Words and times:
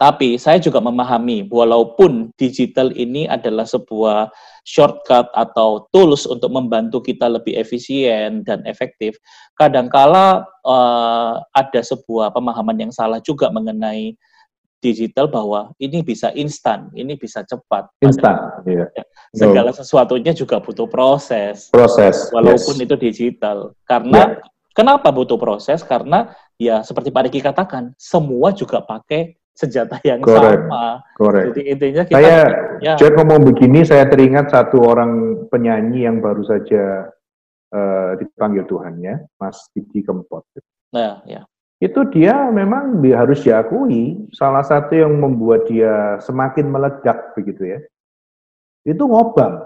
Tapi 0.00 0.40
saya 0.40 0.56
juga 0.56 0.80
memahami 0.80 1.44
walaupun 1.52 2.32
digital 2.40 2.88
ini 2.96 3.28
adalah 3.28 3.68
sebuah 3.68 4.32
shortcut 4.64 5.28
atau 5.36 5.84
tools 5.92 6.24
untuk 6.24 6.48
membantu 6.48 7.04
kita 7.04 7.28
lebih 7.28 7.52
efisien 7.60 8.40
dan 8.40 8.64
efektif, 8.64 9.20
kadangkala 9.60 10.48
uh, 10.64 11.44
ada 11.52 11.80
sebuah 11.84 12.32
pemahaman 12.32 12.88
yang 12.88 12.92
salah 12.96 13.20
juga 13.20 13.52
mengenai 13.52 14.16
digital 14.80 15.28
bahwa 15.28 15.76
ini 15.76 16.00
bisa 16.00 16.32
instan, 16.32 16.88
ini 16.96 17.12
bisa 17.20 17.44
cepat. 17.44 17.92
Instan, 18.00 18.64
iya. 18.64 18.88
Ya, 18.96 19.04
segala 19.36 19.70
sesuatunya 19.76 20.32
juga 20.32 20.64
butuh 20.64 20.88
proses. 20.88 21.68
Proses. 21.68 22.32
Walaupun 22.32 22.80
yes. 22.80 22.84
itu 22.88 22.94
digital. 22.96 23.76
Karena 23.84 24.40
yeah. 24.40 24.48
kenapa 24.72 25.12
butuh 25.12 25.36
proses? 25.36 25.84
Karena 25.84 26.32
ya 26.56 26.80
seperti 26.80 27.12
Pak 27.12 27.28
Riki 27.28 27.44
katakan, 27.44 27.92
semua 28.00 28.56
juga 28.56 28.80
pakai 28.80 29.36
senjata 29.60 30.00
yang 30.08 30.24
Correct. 30.24 30.64
sama. 30.64 31.04
Correct. 31.20 31.46
Jadi 31.52 31.62
intinya 31.68 32.02
kita 32.08 32.16
Saya 32.16 32.38
ya. 32.80 32.94
Jod 32.96 33.12
ngomong 33.20 33.44
begini, 33.52 33.84
saya 33.84 34.08
teringat 34.08 34.48
satu 34.48 34.80
orang 34.80 35.44
penyanyi 35.52 36.08
yang 36.08 36.24
baru 36.24 36.40
saja 36.48 37.12
uh, 37.76 38.16
dipanggil 38.16 38.64
Tuhan 38.64 38.96
ya, 39.04 39.20
Mas 39.36 39.68
Didi 39.76 40.00
Kempot. 40.00 40.48
Nah, 40.96 41.20
ya 41.28 41.44
itu 41.80 42.00
dia 42.12 42.52
memang 42.52 43.00
harus 43.00 43.40
diakui 43.40 44.28
salah 44.36 44.60
satu 44.60 44.92
yang 44.92 45.16
membuat 45.16 45.64
dia 45.64 46.20
semakin 46.20 46.68
meledak 46.68 47.32
begitu 47.32 47.72
ya 47.72 47.80
itu 48.84 49.00
ngobam 49.00 49.64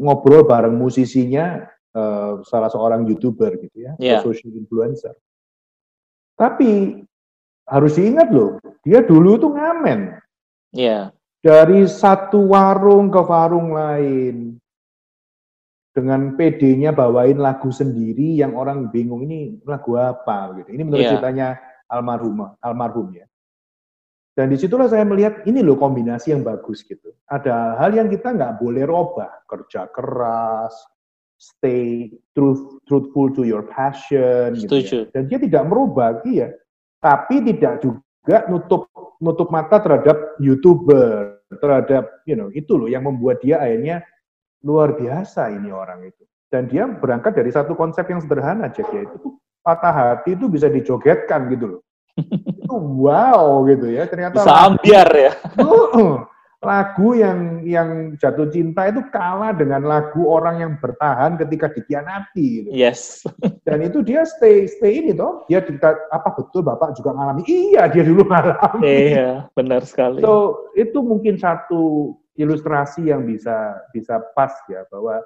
ngobrol 0.00 0.48
bareng 0.48 0.72
musisinya 0.72 1.68
uh, 1.92 2.40
salah 2.48 2.72
seorang 2.72 3.04
youtuber 3.04 3.60
gitu 3.60 3.76
ya 3.76 3.92
yeah. 4.00 4.24
social 4.24 4.48
influencer 4.56 5.12
tapi 6.32 7.04
harus 7.68 7.96
diingat 8.00 8.28
loh 8.32 8.56
dia 8.82 9.04
dulu 9.04 9.36
itu 9.36 9.48
ngamen 9.52 10.16
yeah. 10.72 11.12
dari 11.44 11.84
satu 11.84 12.48
warung 12.48 13.12
ke 13.12 13.20
warung 13.20 13.76
lain 13.76 14.58
dengan 15.98 16.38
PD-nya 16.38 16.94
bawain 16.94 17.42
lagu 17.42 17.74
sendiri 17.74 18.38
yang 18.38 18.54
orang 18.54 18.86
bingung 18.94 19.26
ini 19.26 19.58
lagu 19.66 19.98
apa 19.98 20.54
gitu. 20.62 20.70
Ini 20.70 20.82
menurut 20.86 21.02
yeah. 21.02 21.12
ceritanya 21.18 21.48
almarhum 21.90 22.54
almarhum 22.62 23.10
ya. 23.10 23.26
Dan 24.38 24.54
di 24.54 24.56
situlah 24.60 24.86
saya 24.86 25.02
melihat 25.02 25.42
ini 25.50 25.66
loh 25.66 25.74
kombinasi 25.74 26.30
yang 26.30 26.46
bagus 26.46 26.86
gitu. 26.86 27.10
Ada 27.26 27.74
hal 27.82 27.98
yang 27.98 28.06
kita 28.06 28.30
nggak 28.30 28.62
boleh 28.62 28.86
robah, 28.86 29.42
kerja 29.50 29.90
keras, 29.90 30.70
stay 31.34 32.14
truth, 32.38 32.78
truthful 32.86 33.34
to 33.34 33.42
your 33.42 33.66
passion. 33.66 34.54
Gitu 34.54 34.78
ya. 34.78 35.10
Dan 35.10 35.26
dia 35.26 35.42
tidak 35.42 35.66
merubah, 35.66 36.22
iya. 36.22 36.54
Tapi 36.98 37.42
tidak 37.46 37.82
juga 37.82 38.46
nutup 38.50 38.90
nutup 39.18 39.48
mata 39.50 39.82
terhadap 39.82 40.38
youtuber, 40.38 41.42
terhadap 41.58 42.22
you 42.26 42.34
know 42.38 42.50
itu 42.54 42.74
loh 42.74 42.86
yang 42.90 43.06
membuat 43.06 43.42
dia 43.42 43.62
akhirnya 43.62 44.02
luar 44.62 44.98
biasa 44.98 45.54
ini 45.54 45.70
orang 45.70 46.06
itu. 46.06 46.22
Dan 46.48 46.64
dia 46.66 46.88
berangkat 46.88 47.36
dari 47.36 47.52
satu 47.52 47.76
konsep 47.76 48.08
yang 48.08 48.24
sederhana, 48.24 48.72
Jack, 48.72 48.88
yaitu 48.88 49.36
patah 49.60 49.92
hati 49.92 50.32
itu 50.32 50.48
bisa 50.48 50.72
dijogetkan 50.72 51.52
gitu 51.52 51.76
loh. 51.76 51.80
itu 52.64 52.74
wow 52.74 53.62
gitu 53.68 53.86
ya, 53.92 54.08
ternyata 54.08 54.42
bisa 54.42 54.54
ambiar 54.66 55.08
ya. 55.12 55.32
lagu 56.58 57.14
yang 57.14 57.62
yang 57.62 58.18
jatuh 58.18 58.50
cinta 58.50 58.90
itu 58.90 58.98
kalah 59.14 59.54
dengan 59.54 59.86
lagu 59.86 60.26
orang 60.26 60.58
yang 60.58 60.72
bertahan 60.82 61.38
ketika 61.38 61.70
dikhianati. 61.70 62.66
Gitu. 62.66 62.68
Yes. 62.74 63.22
Dan 63.66 63.86
itu 63.86 64.02
dia 64.02 64.26
stay 64.26 64.66
stay 64.66 64.98
ini 64.98 65.14
toh, 65.14 65.46
dia 65.46 65.62
kita 65.62 65.94
apa 66.10 66.34
betul 66.34 66.66
bapak 66.66 66.98
juga 66.98 67.14
ngalami? 67.14 67.46
Iya 67.46 67.86
dia 67.86 68.02
dulu 68.02 68.26
ngalami. 68.26 68.82
Iya 69.14 69.30
benar 69.54 69.86
sekali. 69.86 70.18
So 70.18 70.66
itu 70.74 70.98
mungkin 70.98 71.38
satu 71.38 72.14
ilustrasi 72.34 73.10
yang 73.10 73.22
bisa 73.22 73.78
bisa 73.94 74.18
pas 74.34 74.50
ya 74.66 74.82
bahwa 74.90 75.22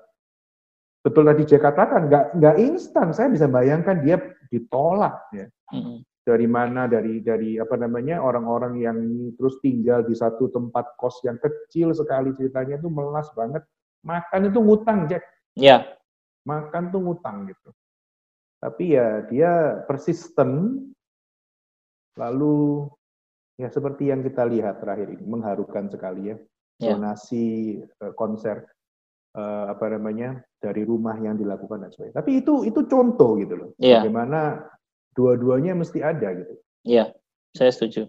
betul 1.03 1.27
tadi 1.27 1.43
saya 1.45 1.61
katakan 1.61 2.09
nggak 2.09 2.25
nggak 2.39 2.57
instan 2.63 3.11
saya 3.11 3.29
bisa 3.29 3.51
bayangkan 3.51 4.01
dia 4.01 4.17
ditolak 4.49 5.19
ya 5.35 5.47
mm-hmm. 5.75 5.99
Dari 6.23 6.47
mana 6.47 6.87
dari 6.87 7.19
dari 7.19 7.59
apa 7.59 7.75
namanya 7.75 8.23
orang-orang 8.23 8.79
yang 8.79 8.99
terus 9.35 9.59
tinggal 9.59 10.07
di 10.07 10.15
satu 10.15 10.47
tempat 10.55 10.95
kos 10.95 11.19
yang 11.27 11.39
kecil 11.43 11.91
sekali 11.91 12.31
ceritanya 12.39 12.79
itu 12.79 12.87
melas 12.87 13.27
banget 13.35 13.67
makan 14.07 14.51
itu 14.51 14.59
ngutang 14.63 15.11
Jack 15.11 15.27
ya 15.59 15.67
yeah. 15.67 15.81
makan 16.47 16.95
tuh 16.95 17.03
ngutang 17.03 17.51
gitu 17.51 17.71
tapi 18.63 18.95
ya 18.95 19.27
dia 19.27 19.83
persisten 19.91 20.79
lalu 22.15 22.87
ya 23.59 23.67
seperti 23.67 24.15
yang 24.15 24.23
kita 24.23 24.47
lihat 24.47 24.79
terakhir 24.79 25.11
ini 25.11 25.27
mengharukan 25.27 25.91
sekali 25.91 26.31
ya 26.31 26.37
yeah. 26.79 26.95
donasi 26.95 27.79
uh, 27.99 28.15
konser 28.15 28.63
uh, 29.37 29.65
apa 29.73 29.99
namanya 29.99 30.41
dari 30.61 30.87
rumah 30.87 31.17
yang 31.19 31.35
dilakukan 31.35 31.87
dan 31.87 31.91
sebagainya. 31.91 32.17
Tapi 32.23 32.31
itu 32.39 32.55
itu 32.69 32.81
contoh 32.87 33.39
gitu 33.41 33.55
loh. 33.59 33.71
Yeah. 33.81 34.05
Bagaimana 34.05 34.71
dua-duanya 35.17 35.77
mesti 35.77 36.01
ada 36.01 36.33
gitu. 36.37 36.55
Iya, 36.83 37.13
saya 37.55 37.71
setuju. 37.71 38.09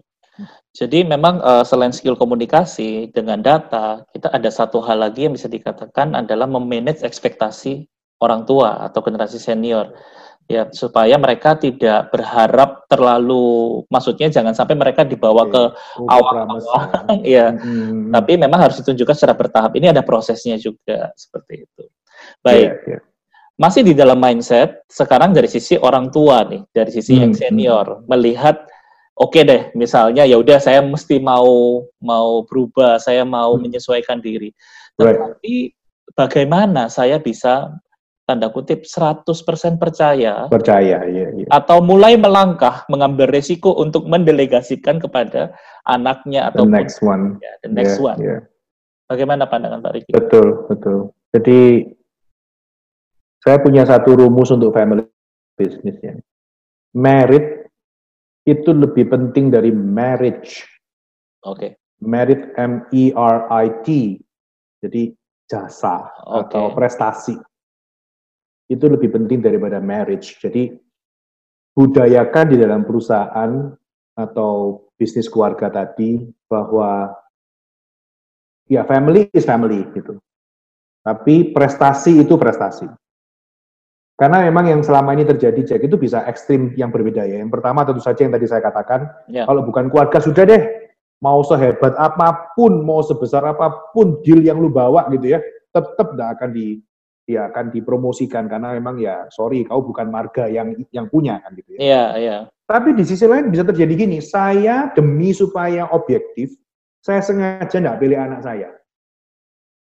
Jadi 0.74 1.06
memang 1.06 1.38
uh, 1.38 1.62
selain 1.62 1.94
skill 1.94 2.18
komunikasi 2.18 3.14
dengan 3.14 3.38
data, 3.38 4.02
kita 4.10 4.34
ada 4.34 4.50
satu 4.50 4.82
hal 4.82 4.98
lagi 4.98 5.30
yang 5.30 5.34
bisa 5.38 5.46
dikatakan 5.46 6.18
adalah 6.18 6.50
memanage 6.50 7.06
ekspektasi 7.06 7.86
orang 8.18 8.42
tua 8.42 8.90
atau 8.90 8.98
generasi 8.98 9.38
senior 9.38 9.94
ya 10.44 10.68
supaya 10.76 11.16
mereka 11.16 11.56
tidak 11.56 12.12
berharap 12.12 12.84
terlalu 12.84 13.80
maksudnya 13.88 14.28
jangan 14.28 14.52
sampai 14.52 14.76
mereka 14.76 15.00
dibawa 15.00 15.48
ke 15.48 15.62
oh, 16.04 16.08
awal-awal 16.08 16.60
ya 17.24 17.56
hmm. 17.56 18.12
tapi 18.12 18.36
memang 18.36 18.68
harus 18.68 18.76
ditunjukkan 18.84 19.16
secara 19.16 19.32
bertahap 19.32 19.72
ini 19.80 19.88
ada 19.88 20.04
prosesnya 20.04 20.60
juga 20.60 21.16
seperti 21.16 21.64
itu 21.64 21.82
baik 22.44 22.70
yeah, 22.84 23.00
yeah. 23.00 23.02
Masih 23.54 23.86
di 23.86 23.94
dalam 23.94 24.18
mindset 24.18 24.82
sekarang 24.90 25.30
dari 25.30 25.46
sisi 25.46 25.78
orang 25.78 26.10
tua 26.10 26.42
nih 26.42 26.62
dari 26.74 26.90
sisi 26.90 27.14
hmm. 27.14 27.22
yang 27.22 27.32
senior 27.32 27.86
melihat 28.10 28.66
oke 29.14 29.30
okay 29.30 29.46
deh 29.46 29.62
misalnya 29.78 30.26
ya 30.26 30.34
udah 30.42 30.58
saya 30.58 30.82
mesti 30.82 31.22
mau 31.22 31.82
mau 32.02 32.42
berubah 32.50 32.98
saya 32.98 33.22
mau 33.22 33.54
hmm. 33.54 33.62
menyesuaikan 33.62 34.18
diri 34.18 34.50
tetapi 34.98 35.54
right. 35.70 35.74
bagaimana 36.18 36.90
saya 36.90 37.22
bisa 37.22 37.70
tanda 38.24 38.48
kutip 38.50 38.82
100% 38.88 39.22
percaya 39.76 40.48
percaya 40.48 40.98
iya, 41.06 41.28
iya. 41.30 41.46
atau 41.52 41.78
mulai 41.84 42.16
melangkah 42.16 42.82
mengambil 42.90 43.28
resiko 43.30 43.76
untuk 43.76 44.08
mendelegasikan 44.08 44.98
kepada 44.98 45.54
anaknya 45.86 46.50
atau 46.50 46.64
the 46.64 46.72
next 46.72 47.04
one 47.04 47.36
ya, 47.38 47.52
the 47.62 47.70
next 47.70 48.00
yeah, 48.00 48.08
one 48.08 48.18
yeah. 48.18 48.40
bagaimana 49.06 49.44
pandangan 49.46 49.84
Pak 49.84 49.92
Riki 49.94 50.10
betul 50.10 50.64
betul 50.72 51.12
jadi 51.36 51.84
saya 53.44 53.60
punya 53.60 53.84
satu 53.84 54.16
rumus 54.16 54.48
untuk 54.48 54.72
family 54.72 55.04
business 55.54 56.00
ya 56.00 56.16
merit 56.96 57.68
itu 58.48 58.72
lebih 58.72 59.12
penting 59.12 59.52
dari 59.52 59.68
marriage 59.70 60.64
oke 61.44 61.60
okay. 61.60 61.70
merit 62.00 62.56
M 62.56 62.88
E 62.90 63.12
R 63.12 63.46
I 63.52 63.66
T 63.84 64.16
jadi 64.80 65.12
jasa 65.44 66.08
okay. 66.24 66.48
atau 66.48 66.64
prestasi 66.72 67.36
itu 68.68 68.84
lebih 68.88 69.12
penting 69.12 69.44
daripada 69.44 69.80
marriage. 69.80 70.40
Jadi 70.40 70.72
budayakan 71.76 72.46
di 72.48 72.56
dalam 72.56 72.82
perusahaan 72.86 73.72
atau 74.14 74.84
bisnis 74.94 75.26
keluarga 75.26 75.68
tadi 75.68 76.22
bahwa 76.46 77.12
ya 78.70 78.86
family 78.88 79.28
is 79.34 79.44
family 79.44 79.84
gitu. 79.92 80.16
Tapi 81.04 81.52
prestasi 81.52 82.24
itu 82.24 82.40
prestasi. 82.40 82.88
Karena 84.24 84.40
memang 84.40 84.64
yang 84.64 84.80
selama 84.80 85.12
ini 85.12 85.28
terjadi 85.28 85.60
Jack 85.76 85.84
itu 85.84 86.00
bisa 86.00 86.24
ekstrim 86.24 86.72
yang 86.80 86.88
berbeda 86.88 87.28
ya. 87.28 87.44
Yang 87.44 87.60
pertama 87.60 87.84
tentu 87.84 88.00
saja 88.00 88.24
yang 88.24 88.32
tadi 88.32 88.48
saya 88.48 88.64
katakan, 88.64 89.04
ya. 89.28 89.44
kalau 89.44 89.60
bukan 89.68 89.92
keluarga 89.92 90.16
sudah 90.16 90.48
deh, 90.48 90.64
mau 91.20 91.44
sehebat 91.44 91.92
apa 92.00 92.56
pun, 92.56 92.88
mau 92.88 93.04
sebesar 93.04 93.44
apa 93.44 93.92
pun 93.92 94.24
deal 94.24 94.40
yang 94.40 94.56
lu 94.56 94.72
bawa 94.72 95.12
gitu 95.12 95.36
ya, 95.36 95.44
tetap 95.76 96.16
tidak 96.16 96.40
akan 96.40 96.56
di 96.56 96.80
ya 97.28 97.52
akan 97.52 97.68
dipromosikan 97.68 98.48
karena 98.48 98.76
memang 98.76 99.00
ya 99.00 99.28
sorry 99.32 99.64
kau 99.64 99.80
bukan 99.80 100.12
marga 100.12 100.48
yang 100.48 100.72
yang 100.88 101.04
punya 101.12 101.44
kan 101.44 101.52
gitu 101.60 101.76
ya. 101.76 101.78
Iya, 101.84 102.04
iya. 102.16 102.38
Tapi 102.64 102.96
di 102.96 103.04
sisi 103.04 103.28
lain 103.28 103.52
bisa 103.52 103.68
terjadi 103.68 103.92
gini, 103.92 104.24
saya 104.24 104.88
demi 104.96 105.36
supaya 105.36 105.84
objektif, 105.92 106.56
saya 107.04 107.20
sengaja 107.20 107.76
tidak 107.76 108.00
pilih 108.00 108.16
anak 108.16 108.40
saya. 108.40 108.72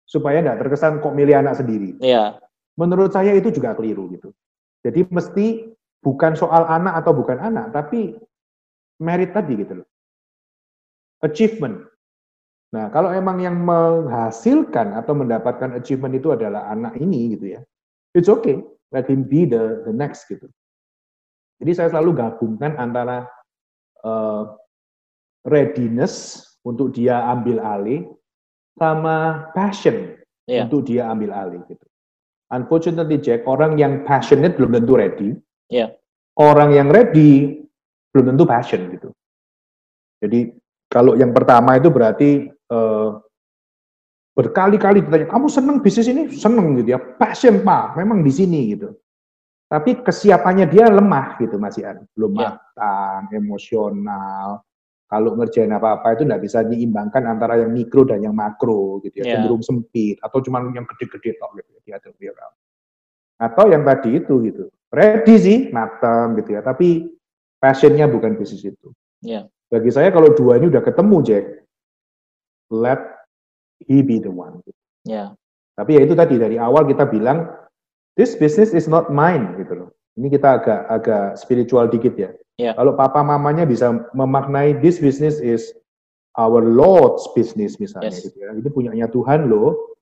Supaya 0.08 0.40
tidak 0.40 0.64
terkesan 0.64 1.04
kok 1.04 1.12
milih 1.12 1.44
anak 1.44 1.60
sendiri. 1.60 2.00
Iya. 2.00 2.40
Menurut 2.74 3.14
saya 3.14 3.34
itu 3.34 3.54
juga 3.54 3.74
keliru 3.78 4.10
gitu. 4.10 4.34
Jadi 4.82 5.06
mesti 5.08 5.46
bukan 6.04 6.36
soal 6.36 6.66
anak 6.68 7.00
atau 7.00 7.16
bukan 7.16 7.40
anak, 7.40 7.72
tapi 7.72 8.18
merit 9.00 9.32
tadi 9.32 9.56
gitu 9.56 9.80
loh. 9.82 9.88
Achievement. 11.24 11.80
Nah, 12.74 12.90
kalau 12.90 13.14
emang 13.14 13.38
yang 13.38 13.54
menghasilkan 13.62 14.98
atau 14.98 15.14
mendapatkan 15.14 15.78
achievement 15.78 16.18
itu 16.18 16.34
adalah 16.34 16.68
anak 16.74 16.98
ini 16.98 17.38
gitu 17.38 17.54
ya, 17.54 17.60
it's 18.12 18.26
okay, 18.26 18.58
let 18.90 19.06
him 19.06 19.22
be 19.22 19.46
the 19.46 19.86
the 19.86 19.94
next 19.94 20.26
gitu. 20.26 20.50
Jadi 21.62 21.70
saya 21.70 21.88
selalu 21.94 22.18
gabungkan 22.18 22.74
antara 22.74 23.30
uh, 24.02 24.58
readiness 25.46 26.42
untuk 26.66 26.90
dia 26.90 27.22
ambil 27.30 27.62
alih 27.62 28.10
sama 28.74 29.46
passion 29.54 30.18
yeah. 30.50 30.66
untuk 30.66 30.82
dia 30.90 31.06
ambil 31.06 31.30
alih 31.30 31.62
gitu. 31.70 31.86
Unfortunately 32.54 33.18
Jack, 33.18 33.42
orang 33.50 33.74
yang 33.74 34.06
passionate 34.06 34.54
belum 34.54 34.78
tentu 34.78 34.94
ready. 34.94 35.34
Yeah. 35.66 35.98
Orang 36.38 36.70
yang 36.70 36.94
ready 36.94 37.66
belum 38.14 38.34
tentu 38.34 38.46
passion 38.46 38.94
gitu. 38.94 39.10
Jadi 40.22 40.54
kalau 40.86 41.18
yang 41.18 41.34
pertama 41.34 41.74
itu 41.74 41.90
berarti 41.90 42.46
uh, 42.70 43.18
berkali-kali 44.38 45.02
ditanya, 45.02 45.26
kamu 45.26 45.46
seneng 45.50 45.82
bisnis 45.82 46.06
ini? 46.06 46.30
Seneng 46.30 46.78
gitu 46.78 46.94
ya, 46.94 47.00
passion 47.02 47.66
pak, 47.66 47.98
memang 47.98 48.22
di 48.22 48.30
sini 48.30 48.78
gitu. 48.78 48.94
Tapi 49.66 50.06
kesiapannya 50.06 50.70
dia 50.70 50.86
lemah 50.86 51.34
gitu 51.42 51.58
Mas 51.58 51.74
Ian, 51.74 52.06
belum 52.14 52.38
yeah. 52.38 52.54
matang, 52.54 53.22
emosional, 53.34 54.62
kalau 55.14 55.38
ngerjain 55.38 55.70
apa-apa 55.70 56.18
itu 56.18 56.26
nggak 56.26 56.42
bisa 56.42 56.66
diimbangkan 56.66 57.22
antara 57.30 57.62
yang 57.62 57.70
mikro 57.70 58.02
dan 58.02 58.18
yang 58.18 58.34
makro 58.34 58.98
gitu 59.06 59.22
ya, 59.22 59.30
yeah. 59.30 59.32
cenderung 59.38 59.62
sempit 59.62 60.18
atau 60.18 60.42
cuma 60.42 60.58
yang 60.74 60.82
gede-gede 60.82 61.38
tok 61.38 61.54
gitu 61.62 61.70
ya 61.86 62.02
viral. 62.02 62.50
Atau 63.38 63.70
yang 63.70 63.86
tadi 63.86 64.18
itu 64.18 64.34
gitu, 64.42 64.74
ready 64.90 65.34
sih 65.38 65.58
matang 65.70 66.34
gitu 66.42 66.58
ya, 66.58 66.66
tapi 66.66 67.14
passionnya 67.62 68.10
bukan 68.10 68.34
bisnis 68.34 68.66
itu. 68.66 68.90
Yeah. 69.22 69.46
Bagi 69.70 69.94
saya 69.94 70.10
kalau 70.10 70.34
dua 70.34 70.58
ini 70.58 70.66
udah 70.74 70.82
ketemu 70.82 71.16
Jack, 71.22 71.44
let 72.74 72.98
he 73.86 74.02
be 74.02 74.18
the 74.18 74.34
one. 74.34 74.58
Gitu. 74.66 74.80
Yeah. 75.06 75.38
Tapi 75.78 75.94
ya 75.94 76.00
itu 76.02 76.18
tadi 76.18 76.42
dari 76.42 76.58
awal 76.58 76.90
kita 76.90 77.06
bilang 77.06 77.54
this 78.18 78.34
business 78.34 78.74
is 78.74 78.90
not 78.90 79.14
mine 79.14 79.54
gitu 79.62 79.86
loh. 79.86 79.90
Ini 80.14 80.28
kita 80.30 80.62
agak 80.62 80.80
agak 80.86 81.26
spiritual 81.38 81.90
dikit 81.90 82.14
ya. 82.14 82.30
Yeah. 82.54 82.74
Kalau 82.78 82.94
papa 82.94 83.18
mamanya 83.26 83.66
bisa 83.66 83.90
memaknai 84.14 84.78
this 84.78 85.02
business 85.02 85.42
is 85.42 85.74
our 86.38 86.62
Lord's 86.62 87.26
business 87.34 87.82
misalnya 87.82 88.14
yes. 88.14 88.22
gitu 88.30 88.38
ya. 88.38 88.54
Itu 88.54 88.70
punyanya 88.70 89.10
Tuhan 89.10 89.50
loh. 89.50 89.98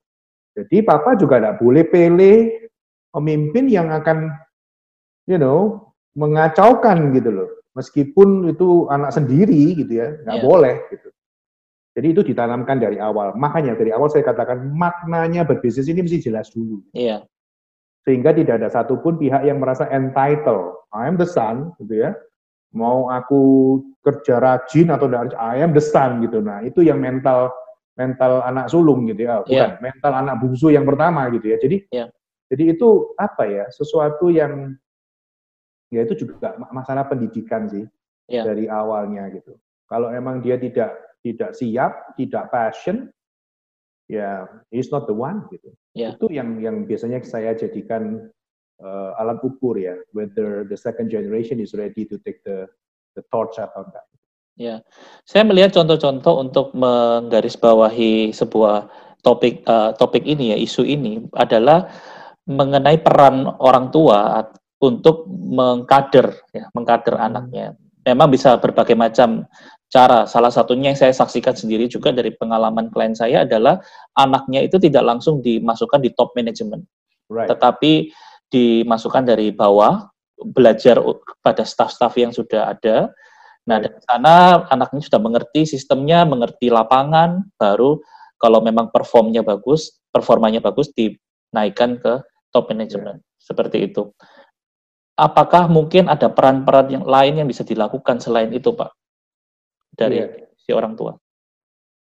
Jadi 0.53 0.85
papa 0.85 1.17
juga 1.17 1.41
tidak 1.41 1.57
boleh 1.57 1.83
pilih 1.89 2.69
pemimpin 3.09 3.65
yang 3.65 3.89
akan 3.89 4.29
you 5.25 5.41
know 5.41 5.89
mengacaukan 6.13 7.09
gitu 7.17 7.33
loh. 7.33 7.49
Meskipun 7.73 8.53
itu 8.53 8.85
anak 8.93 9.17
sendiri 9.17 9.73
gitu 9.73 9.97
ya, 9.97 10.13
nggak 10.21 10.37
yeah. 10.37 10.45
boleh 10.45 10.75
gitu. 10.93 11.09
Jadi 11.93 12.07
itu 12.09 12.21
ditanamkan 12.21 12.77
dari 12.81 12.97
awal. 12.97 13.33
Makanya 13.37 13.73
dari 13.77 13.93
awal 13.93 14.09
saya 14.09 14.25
katakan 14.25 14.73
maknanya 14.77 15.45
berbisnis 15.45 15.89
ini 15.89 16.01
mesti 16.05 16.21
jelas 16.21 16.49
dulu. 16.53 16.81
Iya. 16.93 17.25
Sehingga 18.03 18.35
tidak 18.35 18.59
ada 18.59 18.69
satupun 18.69 19.15
pihak 19.15 19.47
yang 19.47 19.63
merasa 19.63 19.87
entitled. 19.91 20.75
I 20.91 21.07
am 21.07 21.15
the 21.15 21.25
son, 21.25 21.71
gitu 21.79 22.03
ya 22.03 22.11
mau 22.73 23.07
aku 23.13 23.41
kerja 24.01 24.41
rajin 24.41 24.89
atau 24.89 25.05
tidak 25.05 25.37
I 25.37 25.61
am 25.61 25.71
the 25.71 25.81
sun 25.81 26.25
gitu. 26.25 26.41
Nah, 26.41 26.65
itu 26.65 26.81
yang 26.81 26.99
mental 26.99 27.53
mental 27.93 28.41
anak 28.41 28.73
sulung 28.73 29.05
gitu 29.05 29.29
ya, 29.29 29.45
bukan 29.45 29.53
yeah. 29.53 29.77
mental 29.77 30.11
anak 30.17 30.41
bungsu 30.41 30.73
yang 30.73 30.83
pertama 30.83 31.29
gitu 31.29 31.53
ya. 31.53 31.57
Jadi 31.61 31.77
yeah. 31.93 32.09
jadi 32.49 32.73
itu 32.73 33.13
apa 33.21 33.45
ya? 33.45 33.65
Sesuatu 33.69 34.33
yang 34.33 34.73
ya 35.93 36.01
itu 36.01 36.25
juga 36.25 36.57
masalah 36.73 37.05
pendidikan 37.05 37.69
sih 37.69 37.85
yeah. 38.25 38.41
dari 38.41 38.65
awalnya 38.65 39.29
gitu. 39.29 39.53
Kalau 39.85 40.09
emang 40.09 40.41
dia 40.41 40.57
tidak 40.57 40.97
tidak 41.21 41.53
siap, 41.53 42.17
tidak 42.17 42.49
passion, 42.49 43.13
ya 44.09 44.49
he's 44.73 44.89
not 44.89 45.05
the 45.05 45.13
one 45.13 45.45
gitu. 45.53 45.69
Yeah. 45.93 46.17
Itu 46.17 46.29
yang 46.33 46.57
yang 46.57 46.89
biasanya 46.89 47.21
saya 47.21 47.53
jadikan 47.53 48.33
uh, 48.81 49.21
alat 49.21 49.39
ukur 49.45 49.77
ya, 49.77 49.93
whether 50.17 50.65
the 50.65 50.77
second 50.77 51.13
generation 51.13 51.61
is 51.61 51.77
ready 51.77 52.01
to 52.09 52.17
take 52.25 52.41
the 52.41 52.65
the 53.13 53.21
torch 53.29 53.61
atau 53.61 53.85
enggak. 53.85 54.05
Ya, 54.53 54.85
saya 55.25 55.45
melihat 55.45 55.73
contoh-contoh 55.73 56.45
untuk 56.45 56.77
menggarisbawahi 56.77 58.33
sebuah 58.33 58.85
topik 59.25 59.65
uh, 59.65 59.97
topik 59.97 60.25
ini 60.25 60.53
ya 60.53 60.57
isu 60.57 60.85
ini 60.85 61.25
adalah 61.33 61.89
mengenai 62.45 63.01
peran 63.01 63.49
orang 63.57 63.89
tua 63.89 64.45
untuk 64.83 65.25
mengkader 65.29 66.37
ya 66.53 66.69
mengkader 66.73 67.17
anaknya. 67.17 67.73
Memang 68.03 68.29
bisa 68.29 68.59
berbagai 68.59 68.99
macam 68.99 69.47
cara. 69.93 70.25
Salah 70.25 70.49
satunya 70.49 70.89
yang 70.89 70.97
saya 70.97 71.13
saksikan 71.13 71.53
sendiri 71.53 71.85
juga 71.85 72.09
dari 72.09 72.33
pengalaman 72.33 72.89
klien 72.89 73.13
saya 73.13 73.45
adalah 73.45 73.77
anaknya 74.17 74.65
itu 74.65 74.81
tidak 74.81 75.05
langsung 75.05 75.45
dimasukkan 75.45 76.01
di 76.01 76.09
top 76.17 76.33
manajemen, 76.33 76.81
right. 77.29 77.45
tetapi 77.45 78.09
dimasukkan 78.49 79.29
dari 79.29 79.53
bawah, 79.53 80.09
belajar 80.41 80.97
pada 81.45 81.61
staff-staff 81.61 82.13
yang 82.17 82.33
sudah 82.33 82.73
ada. 82.73 83.13
Nah, 83.69 83.79
dari 83.79 83.95
sana 84.09 84.65
anaknya 84.73 85.01
sudah 85.05 85.21
mengerti 85.21 85.69
sistemnya, 85.69 86.25
mengerti 86.25 86.73
lapangan, 86.73 87.47
baru 87.55 88.01
kalau 88.41 88.59
memang 88.59 88.91
performnya 88.91 89.45
bagus, 89.45 90.01
performanya 90.11 90.59
bagus, 90.59 90.91
dinaikkan 90.91 92.01
ke 92.01 92.19
top 92.51 92.67
management. 92.73 93.21
Yeah. 93.23 93.39
Seperti 93.39 93.87
itu. 93.87 94.11
Apakah 95.13 95.69
mungkin 95.69 96.09
ada 96.09 96.27
peran-peran 96.27 96.89
yang 96.89 97.05
lain 97.05 97.39
yang 97.39 97.47
bisa 97.47 97.61
dilakukan 97.61 98.17
selain 98.17 98.49
itu, 98.49 98.73
Pak? 98.73 99.02
Dari 99.93 100.17
yeah. 100.17 100.29
si 100.57 100.73
orang 100.73 100.97
tua? 100.97 101.13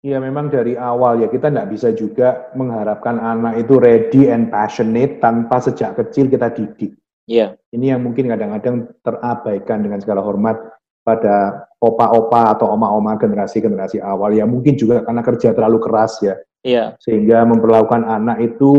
Iya 0.02 0.18
memang 0.18 0.50
dari 0.50 0.74
awal 0.74 1.22
ya 1.22 1.30
kita 1.30 1.54
tidak 1.54 1.70
bisa 1.70 1.94
juga 1.94 2.50
mengharapkan 2.58 3.22
anak 3.22 3.62
itu 3.62 3.78
ready 3.78 4.34
and 4.34 4.50
passionate 4.50 5.22
tanpa 5.22 5.62
sejak 5.62 5.94
kecil 5.94 6.26
kita 6.26 6.50
didik. 6.50 6.98
Iya. 7.30 7.54
Ini 7.70 7.94
yang 7.94 8.02
mungkin 8.02 8.26
kadang-kadang 8.26 8.90
terabaikan 9.06 9.86
dengan 9.86 10.02
segala 10.02 10.26
hormat 10.26 10.58
pada 11.06 11.70
opa-opa 11.78 12.58
atau 12.58 12.74
oma-oma 12.74 13.14
generasi-generasi 13.18 14.02
awal 14.02 14.34
ya 14.34 14.50
mungkin 14.50 14.74
juga 14.74 15.06
karena 15.06 15.22
kerja 15.22 15.54
terlalu 15.54 15.78
keras 15.86 16.18
ya. 16.26 16.36
Iya. 16.66 16.98
Sehingga 16.98 17.46
memperlakukan 17.46 18.02
anak 18.02 18.42
itu 18.42 18.74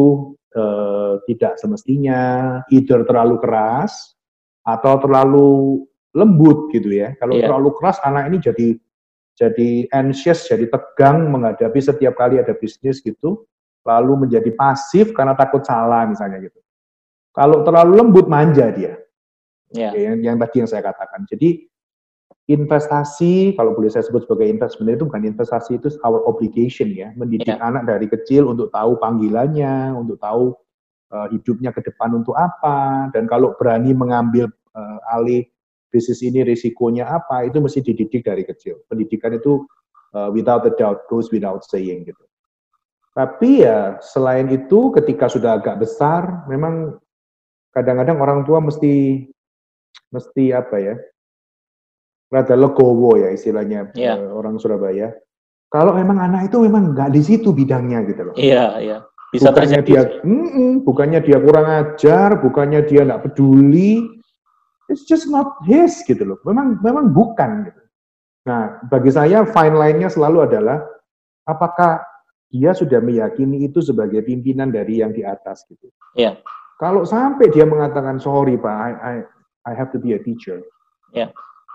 eh, 0.59 1.23
tidak 1.31 1.55
semestinya 1.63 2.21
either 2.75 3.07
terlalu 3.07 3.39
keras 3.39 4.19
atau 4.67 4.99
terlalu 4.99 5.83
lembut 6.19 6.75
gitu 6.75 6.91
ya. 6.99 7.15
Kalau 7.15 7.39
iya. 7.39 7.47
terlalu 7.47 7.71
keras 7.79 8.03
anak 8.03 8.27
ini 8.27 8.39
jadi 8.43 8.67
jadi 9.33 9.89
anxious, 9.97 10.45
jadi 10.47 10.69
tegang 10.69 11.33
menghadapi 11.33 11.81
setiap 11.81 12.15
kali 12.21 12.37
ada 12.37 12.53
bisnis 12.53 13.01
gitu, 13.01 13.49
lalu 13.83 14.29
menjadi 14.29 14.53
pasif 14.55 15.11
karena 15.17 15.33
takut 15.33 15.65
salah 15.65 16.05
misalnya 16.07 16.39
gitu. 16.45 16.61
Kalau 17.33 17.65
terlalu 17.65 17.93
lembut 17.97 18.27
manja 18.29 18.69
dia, 18.69 19.01
yeah. 19.73 19.97
yang, 19.97 20.21
yang 20.21 20.37
tadi 20.37 20.61
yang 20.61 20.69
saya 20.69 20.85
katakan. 20.85 21.25
Jadi 21.25 21.65
investasi, 22.51 23.57
kalau 23.57 23.73
boleh 23.73 23.89
saya 23.89 24.05
sebut 24.05 24.29
sebagai 24.29 24.53
investment 24.53 25.01
itu 25.01 25.09
bukan 25.09 25.25
investasi 25.25 25.81
itu 25.81 25.89
our 26.05 26.21
obligation 26.29 26.93
ya, 26.93 27.09
mendidik 27.17 27.49
yeah. 27.49 27.65
anak 27.65 27.89
dari 27.89 28.05
kecil 28.05 28.53
untuk 28.53 28.69
tahu 28.69 29.01
panggilannya, 29.01 29.97
untuk 29.97 30.21
tahu 30.21 30.53
uh, 31.15 31.33
hidupnya 31.33 31.73
ke 31.73 31.81
depan 31.81 32.13
untuk 32.13 32.37
apa, 32.37 33.09
dan 33.17 33.25
kalau 33.25 33.57
berani 33.57 33.97
mengambil 33.97 34.53
uh, 34.77 34.99
alih 35.17 35.49
bisnis 35.93 36.25
ini 36.25 36.41
risikonya 36.41 37.05
apa, 37.13 37.45
itu 37.45 37.61
mesti 37.61 37.85
dididik 37.85 38.25
dari 38.25 38.49
kecil. 38.49 38.81
Pendidikan 38.89 39.37
itu 39.37 39.69
uh, 40.17 40.33
without 40.33 40.65
a 40.65 40.73
doubt 40.73 41.05
goes 41.13 41.29
without 41.29 41.61
saying 41.69 42.09
gitu. 42.09 42.25
Tapi 43.13 43.69
ya 43.69 44.01
selain 44.01 44.49
itu 44.49 44.89
ketika 44.97 45.29
sudah 45.29 45.61
agak 45.61 45.85
besar, 45.85 46.49
memang 46.49 46.97
kadang-kadang 47.77 48.17
orang 48.25 48.41
tua 48.49 48.65
mesti 48.65 49.29
mesti 50.09 50.45
apa 50.57 50.77
ya, 50.81 50.95
rada 52.33 52.57
legowo 52.57 53.21
ya 53.21 53.29
istilahnya 53.29 53.93
yeah. 53.93 54.17
uh, 54.17 54.33
orang 54.33 54.57
Surabaya. 54.57 55.13
Kalau 55.69 55.93
memang 55.93 56.21
anak 56.21 56.49
itu 56.53 56.61
memang 56.65 56.97
nggak 56.97 57.13
di 57.13 57.21
situ 57.21 57.53
bidangnya 57.53 58.05
gitu 58.09 58.33
loh. 58.33 58.35
Iya 58.37 58.49
yeah, 58.49 58.71
iya. 58.81 58.91
Yeah. 58.97 59.01
Bisa 59.33 59.49
bukannya 59.49 59.81
dia, 59.81 60.03
mm 60.21 60.49
-mm, 60.53 60.71
bukannya 60.85 61.21
dia 61.25 61.41
kurang 61.41 61.65
ajar, 61.65 62.37
bukannya 62.37 62.85
dia 62.85 63.01
nggak 63.09 63.25
peduli, 63.25 64.21
It's 64.93 65.09
just 65.09 65.33
not 65.33 65.65
his 65.65 66.05
gitu 66.05 66.21
loh. 66.23 66.39
Memang 66.45 66.77
memang 66.85 67.17
bukan 67.17 67.73
gitu. 67.73 67.81
Nah, 68.45 68.83
bagi 68.93 69.09
saya 69.09 69.49
fine 69.49 69.73
line-nya 69.73 70.13
selalu 70.13 70.53
adalah 70.53 70.85
apakah 71.49 72.05
dia 72.53 72.77
sudah 72.77 73.01
meyakini 73.01 73.65
itu 73.65 73.81
sebagai 73.81 74.21
pimpinan 74.21 74.69
dari 74.69 75.01
yang 75.01 75.17
di 75.17 75.25
atas 75.25 75.65
gitu. 75.73 75.89
Iya. 76.13 76.37
Yeah. 76.37 76.45
Kalau 76.77 77.07
sampai 77.07 77.49
dia 77.49 77.65
mengatakan 77.65 78.21
sorry 78.21 78.61
Pak, 78.61 78.77
I, 78.77 78.91
I, 79.01 79.15
I 79.65 79.73
have 79.73 79.95
to 79.97 79.99
be 80.03 80.13
a 80.13 80.21
teacher. 80.21 80.61
Iya. 81.17 81.27
Yeah. 81.27 81.31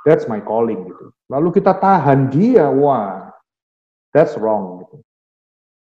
That's 0.06 0.30
my 0.30 0.40
calling 0.40 0.88
gitu. 0.88 1.12
Lalu 1.28 1.60
kita 1.60 1.76
tahan 1.82 2.32
dia, 2.32 2.70
wah, 2.72 3.28
that's 4.16 4.40
wrong 4.40 4.86
gitu. 4.86 5.04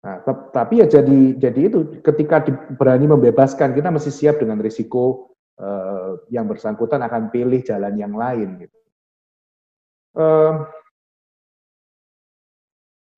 Nah, 0.01 0.18
tapi 0.50 0.82
ya 0.82 0.90
jadi 0.90 1.38
jadi 1.38 1.62
itu 1.70 2.01
ketika 2.01 2.42
berani 2.74 3.06
membebaskan 3.06 3.78
kita 3.78 3.94
mesti 3.94 4.10
siap 4.10 4.42
dengan 4.42 4.58
risiko 4.58 5.31
uh, 5.62 6.18
yang 6.34 6.50
bersangkutan 6.50 7.06
akan 7.06 7.30
pilih 7.30 7.62
jalan 7.62 7.94
yang 7.94 8.18
lain. 8.18 8.65
Gitu. 8.65 8.77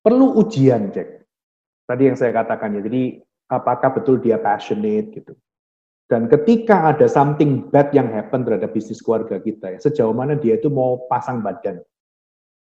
Perlu 0.04 0.28
ujian, 0.36 0.92
Jack. 0.92 1.24
Tadi 1.88 2.12
yang 2.12 2.20
saya 2.20 2.36
katakan 2.36 2.76
ya, 2.76 2.84
jadi 2.84 3.24
apakah 3.48 3.96
betul 3.96 4.20
dia 4.20 4.36
passionate 4.36 5.16
gitu. 5.16 5.34
Dan 6.04 6.28
ketika 6.28 6.92
ada 6.92 7.08
something 7.08 7.72
bad 7.72 7.90
yang 7.96 8.12
happen 8.12 8.44
terhadap 8.44 8.76
bisnis 8.76 9.00
keluarga 9.00 9.40
kita 9.40 9.74
ya, 9.74 9.80
sejauh 9.80 10.12
mana 10.12 10.36
dia 10.36 10.60
itu 10.60 10.68
mau 10.68 11.08
pasang 11.08 11.40
badan. 11.40 11.80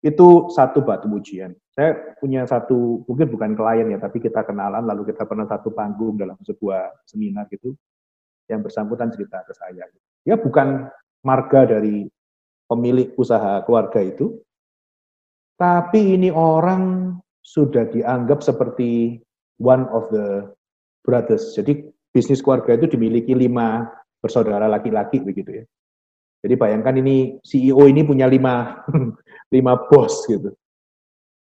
Itu 0.04 0.52
satu 0.52 0.85
batu 0.85 1.09
ujian. 1.09 1.56
Saya 1.73 2.14
punya 2.21 2.44
satu, 2.44 3.02
mungkin 3.09 3.33
bukan 3.33 3.56
klien 3.56 3.88
ya, 3.88 3.99
tapi 3.99 4.21
kita 4.21 4.44
kenalan, 4.44 4.85
lalu 4.85 5.11
kita 5.11 5.25
pernah 5.25 5.49
satu 5.49 5.73
panggung 5.73 6.21
dalam 6.21 6.37
sebuah 6.44 7.09
seminar 7.09 7.49
gitu, 7.49 7.73
yang 8.49 8.61
bersangkutan 8.61 9.13
cerita 9.13 9.41
ke 9.45 9.53
saya. 9.57 9.85
Ya 10.25 10.37
bukan 10.37 10.89
marga 11.25 11.69
dari 11.69 12.09
pemilik 12.69 13.13
usaha 13.17 13.61
keluarga 13.65 14.01
itu, 14.01 14.41
tapi 15.61 16.17
ini 16.17 16.33
orang 16.33 17.15
sudah 17.45 17.87
dianggap 17.93 18.41
seperti 18.41 19.21
one 19.61 19.87
of 19.93 20.09
the 20.11 20.49
brothers. 21.05 21.53
Jadi 21.55 21.85
bisnis 22.11 22.41
keluarga 22.41 22.75
itu 22.75 22.89
dimiliki 22.89 23.37
lima 23.37 23.85
bersaudara 24.19 24.67
laki-laki 24.67 25.21
begitu 25.21 25.63
ya. 25.63 25.65
Jadi 26.45 26.55
bayangkan 26.61 27.01
ini 27.01 27.41
CEO 27.41 27.89
ini 27.89 28.05
punya 28.05 28.29
lima, 28.29 28.85
lima 29.55 29.73
bos 29.89 30.29
gitu. 30.29 30.53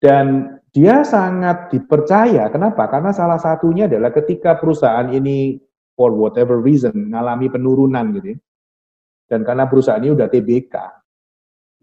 Dan 0.01 0.58
dia 0.74 1.05
sangat 1.05 1.74
dipercaya. 1.74 2.50
Kenapa? 2.50 2.89
Karena 2.89 3.13
salah 3.13 3.38
satunya 3.38 3.86
adalah 3.86 4.10
ketika 4.13 4.58
perusahaan 4.58 5.10
ini 5.13 5.58
for 6.01 6.17
whatever 6.17 6.58
reason 6.58 7.13
mengalami 7.13 7.46
penurunan 7.46 8.17
gitu 8.17 8.34
ya. 8.34 8.39
Dan 9.29 9.46
karena 9.46 9.70
perusahaan 9.70 10.01
ini 10.01 10.17
udah 10.17 10.27
TBK, 10.27 10.75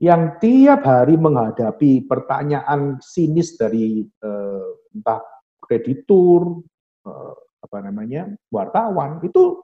yang 0.03 0.43
tiap 0.43 0.83
hari 0.83 1.15
menghadapi 1.15 2.03
pertanyaan 2.11 2.99
sinis 2.99 3.55
dari 3.55 4.03
eh, 4.03 4.71
entah 4.91 5.23
kreditur, 5.63 6.67
eh, 7.07 7.35
apa 7.63 7.79
namanya, 7.87 8.27
wartawan, 8.51 9.23
itu 9.23 9.63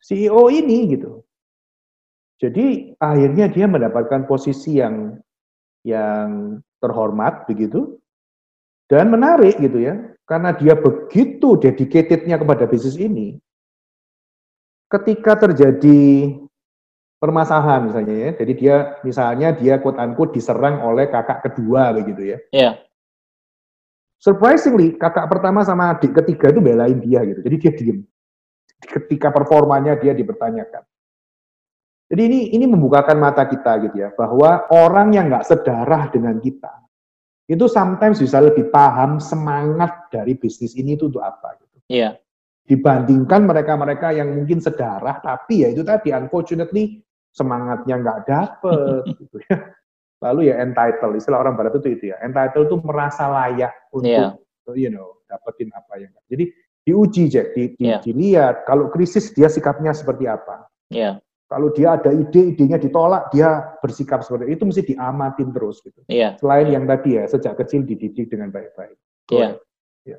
CEO 0.00 0.48
ini 0.48 0.96
gitu. 0.96 1.20
Jadi 2.40 2.96
akhirnya 2.96 3.52
dia 3.52 3.68
mendapatkan 3.68 4.24
posisi 4.24 4.80
yang 4.80 5.20
yang 5.84 6.58
terhormat 6.80 7.44
begitu 7.44 8.00
dan 8.88 9.12
menarik 9.12 9.56
gitu 9.60 9.80
ya 9.80 9.96
karena 10.24 10.56
dia 10.56 10.76
begitu 10.76 11.60
dedicatednya 11.60 12.40
kepada 12.40 12.64
bisnis 12.64 12.96
ini 12.96 13.36
ketika 15.00 15.48
terjadi 15.48 16.34
permasalahan 17.18 17.88
misalnya 17.90 18.14
ya 18.14 18.30
jadi 18.36 18.52
dia 18.54 18.76
misalnya 19.02 19.48
dia 19.56 19.80
quote 19.80 19.98
unquote 19.98 20.36
diserang 20.36 20.84
oleh 20.84 21.08
kakak 21.08 21.50
kedua 21.50 21.90
begitu 21.96 22.36
ya 22.36 22.38
yeah. 22.52 22.74
surprisingly 24.20 24.94
kakak 24.94 25.26
pertama 25.26 25.64
sama 25.64 25.96
adik 25.96 26.12
ketiga 26.12 26.52
itu 26.52 26.60
belain 26.60 26.98
dia 27.00 27.24
gitu 27.26 27.40
jadi 27.42 27.56
dia 27.58 27.72
diem 27.74 27.98
ketika 28.84 29.32
performanya 29.32 29.96
dia 29.96 30.12
dipertanyakan 30.12 30.84
jadi 32.14 32.22
ini 32.30 32.40
ini 32.52 32.68
membukakan 32.68 33.16
mata 33.16 33.48
kita 33.48 33.80
gitu 33.88 33.96
ya, 34.04 34.12
bahwa 34.12 34.68
orang 34.70 35.16
yang 35.16 35.32
nggak 35.32 35.48
sedarah 35.48 36.12
dengan 36.12 36.36
kita, 36.36 36.70
itu 37.48 37.64
sometimes 37.64 38.20
bisa 38.20 38.44
lebih 38.44 38.68
paham 38.68 39.16
semangat 39.16 40.12
dari 40.12 40.36
bisnis 40.36 40.76
ini 40.76 41.00
itu 41.00 41.08
untuk 41.08 41.24
apa 41.24 41.56
gitu. 41.64 41.76
Iya. 41.88 42.20
Dibandingkan 42.64 43.44
mereka-mereka 43.44 44.16
yang 44.16 44.32
mungkin 44.32 44.56
sedarah, 44.56 45.20
tapi 45.20 45.64
ya 45.64 45.68
itu 45.68 45.84
tadi 45.84 46.16
unfortunately 46.16 47.04
semangatnya 47.28 48.00
nggak 48.00 48.18
dapet 48.24 49.02
gitu 49.20 49.36
ya. 49.50 49.74
Lalu 50.24 50.48
ya 50.48 50.64
entitled, 50.64 51.20
istilah 51.20 51.44
orang 51.44 51.60
barat 51.60 51.76
itu 51.76 51.92
itu 51.92 52.04
ya, 52.14 52.16
entitled 52.24 52.72
itu 52.72 52.76
merasa 52.80 53.28
layak 53.28 53.76
untuk 53.92 54.08
yeah. 54.08 54.32
you 54.72 54.88
know 54.88 55.20
dapetin 55.28 55.68
apa 55.76 56.00
yang. 56.00 56.08
Jadi 56.24 56.48
diuji, 56.84 57.28
Jack, 57.28 57.52
di, 57.52 57.76
di, 57.76 57.92
yeah. 57.92 58.00
dilihat 58.00 58.64
kalau 58.64 58.88
krisis 58.88 59.32
dia 59.36 59.52
sikapnya 59.52 59.92
seperti 59.92 60.24
apa. 60.24 60.68
Yeah. 60.88 61.20
Kalau 61.44 61.68
dia 61.76 62.00
ada 62.00 62.08
ide, 62.08 62.56
idenya 62.56 62.80
ditolak, 62.80 63.28
dia 63.30 63.76
bersikap 63.84 64.24
seperti 64.24 64.48
itu, 64.48 64.52
itu 64.56 64.64
mesti 64.64 64.82
diamatin 64.90 65.48
terus 65.52 65.76
gitu. 65.84 66.00
Iya. 66.08 66.40
Selain 66.40 66.66
yang 66.72 66.88
tadi 66.88 67.20
ya, 67.20 67.28
sejak 67.28 67.60
kecil 67.60 67.84
dididik 67.84 68.32
dengan 68.32 68.48
baik-baik. 68.48 68.96
Iya. 69.28 69.60
Ya. 70.08 70.18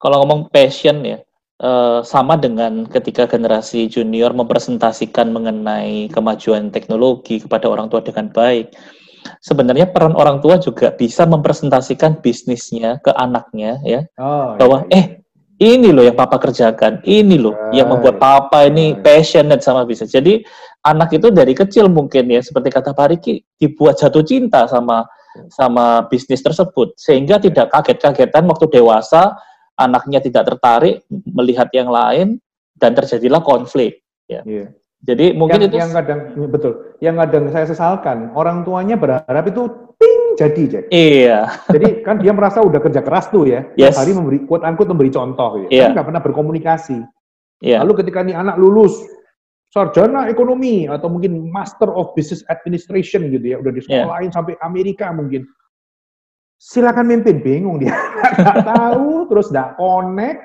Kalau 0.00 0.24
ngomong 0.24 0.48
passion 0.48 1.04
ya, 1.04 1.20
uh, 1.62 2.00
sama 2.06 2.38
dengan 2.38 2.86
ketika 2.86 3.26
generasi 3.26 3.90
junior 3.90 4.34
mempresentasikan 4.34 5.30
mengenai 5.30 6.10
kemajuan 6.10 6.70
teknologi 6.70 7.42
kepada 7.42 7.66
orang 7.70 7.90
tua 7.90 8.02
dengan 8.02 8.30
baik. 8.30 8.74
Sebenarnya 9.42 9.90
peran 9.90 10.16
orang 10.16 10.40
tua 10.40 10.56
juga 10.56 10.94
bisa 10.94 11.26
mempresentasikan 11.28 12.22
bisnisnya 12.22 13.02
ke 13.02 13.12
anaknya 13.12 13.76
ya, 13.84 14.00
oh, 14.16 14.56
bahwa 14.56 14.86
iya, 14.88 14.94
iya. 14.94 14.96
eh 14.96 15.06
ini 15.58 15.90
loh 15.90 16.06
yang 16.06 16.14
papa 16.14 16.38
kerjakan, 16.38 17.02
ini 17.02 17.34
loh 17.34 17.52
right. 17.52 17.82
yang 17.82 17.90
membuat 17.90 18.22
papa 18.22 18.70
ini 18.70 18.94
right. 18.94 19.02
passionate 19.02 19.60
sama 19.60 19.82
bisnis. 19.82 20.14
Jadi 20.14 20.46
anak 20.86 21.18
itu 21.18 21.34
dari 21.34 21.52
kecil 21.52 21.90
mungkin 21.90 22.30
ya 22.30 22.40
seperti 22.40 22.70
kata 22.70 22.94
Pak 22.94 23.06
Riki 23.10 23.42
dibuat 23.58 23.98
jatuh 23.98 24.22
cinta 24.22 24.70
sama 24.70 25.02
sama 25.50 26.06
bisnis 26.06 26.40
tersebut 26.40 26.94
sehingga 26.94 27.42
tidak 27.42 27.74
kaget-kagetan 27.74 28.46
waktu 28.46 28.66
dewasa 28.70 29.34
anaknya 29.78 30.18
tidak 30.18 30.44
tertarik 30.50 31.06
melihat 31.08 31.70
yang 31.70 31.88
lain 31.88 32.42
dan 32.76 32.92
terjadilah 32.98 33.40
konflik 33.40 34.02
ya. 34.26 34.42
Yeah. 34.42 34.74
Jadi 34.98 35.30
mungkin 35.30 35.62
yang, 35.62 35.70
itu 35.70 35.78
yang 35.78 35.92
kadang 35.94 36.20
betul, 36.50 36.72
yang 36.98 37.14
kadang 37.22 37.54
saya 37.54 37.70
sesalkan 37.70 38.34
orang 38.34 38.66
tuanya 38.66 38.98
berharap 38.98 39.46
itu 39.46 39.70
ping 39.94 40.18
jadi, 40.34 40.62
Jack. 40.66 40.84
Iya. 40.90 41.38
Jadi 41.70 42.02
kan 42.02 42.18
dia 42.18 42.34
merasa 42.34 42.62
udah 42.62 42.82
kerja 42.82 43.02
keras 43.02 43.30
tuh 43.30 43.46
ya. 43.46 43.66
Yes. 43.78 43.94
Hari 43.94 44.14
memberi 44.14 44.42
quote 44.46 44.66
unquote 44.66 44.90
memberi 44.90 45.10
contoh 45.14 45.66
ya. 45.66 45.68
Iya. 45.70 45.82
Tapi 45.86 45.94
nggak 45.94 46.06
pernah 46.10 46.22
berkomunikasi. 46.22 46.98
Iya. 47.62 47.82
Lalu 47.86 47.92
ketika 48.02 48.26
nih 48.26 48.38
anak 48.38 48.58
lulus 48.58 48.98
sarjana 49.70 50.26
ekonomi 50.26 50.90
atau 50.90 51.10
mungkin 51.10 51.46
master 51.50 51.90
of 51.94 52.14
business 52.18 52.42
administration 52.50 53.30
gitu 53.30 53.54
ya, 53.54 53.56
udah 53.62 53.70
di 53.74 53.82
sekolah 53.82 54.18
lain 54.18 54.30
sampai 54.34 54.54
Amerika 54.62 55.10
mungkin. 55.14 55.46
Silakan 56.58 57.06
mimpin, 57.06 57.38
bingung 57.38 57.78
dia. 57.78 57.94
nggak 58.38 58.66
tahu, 58.66 59.30
terus 59.30 59.46
nggak 59.54 59.78
connect. 59.78 60.40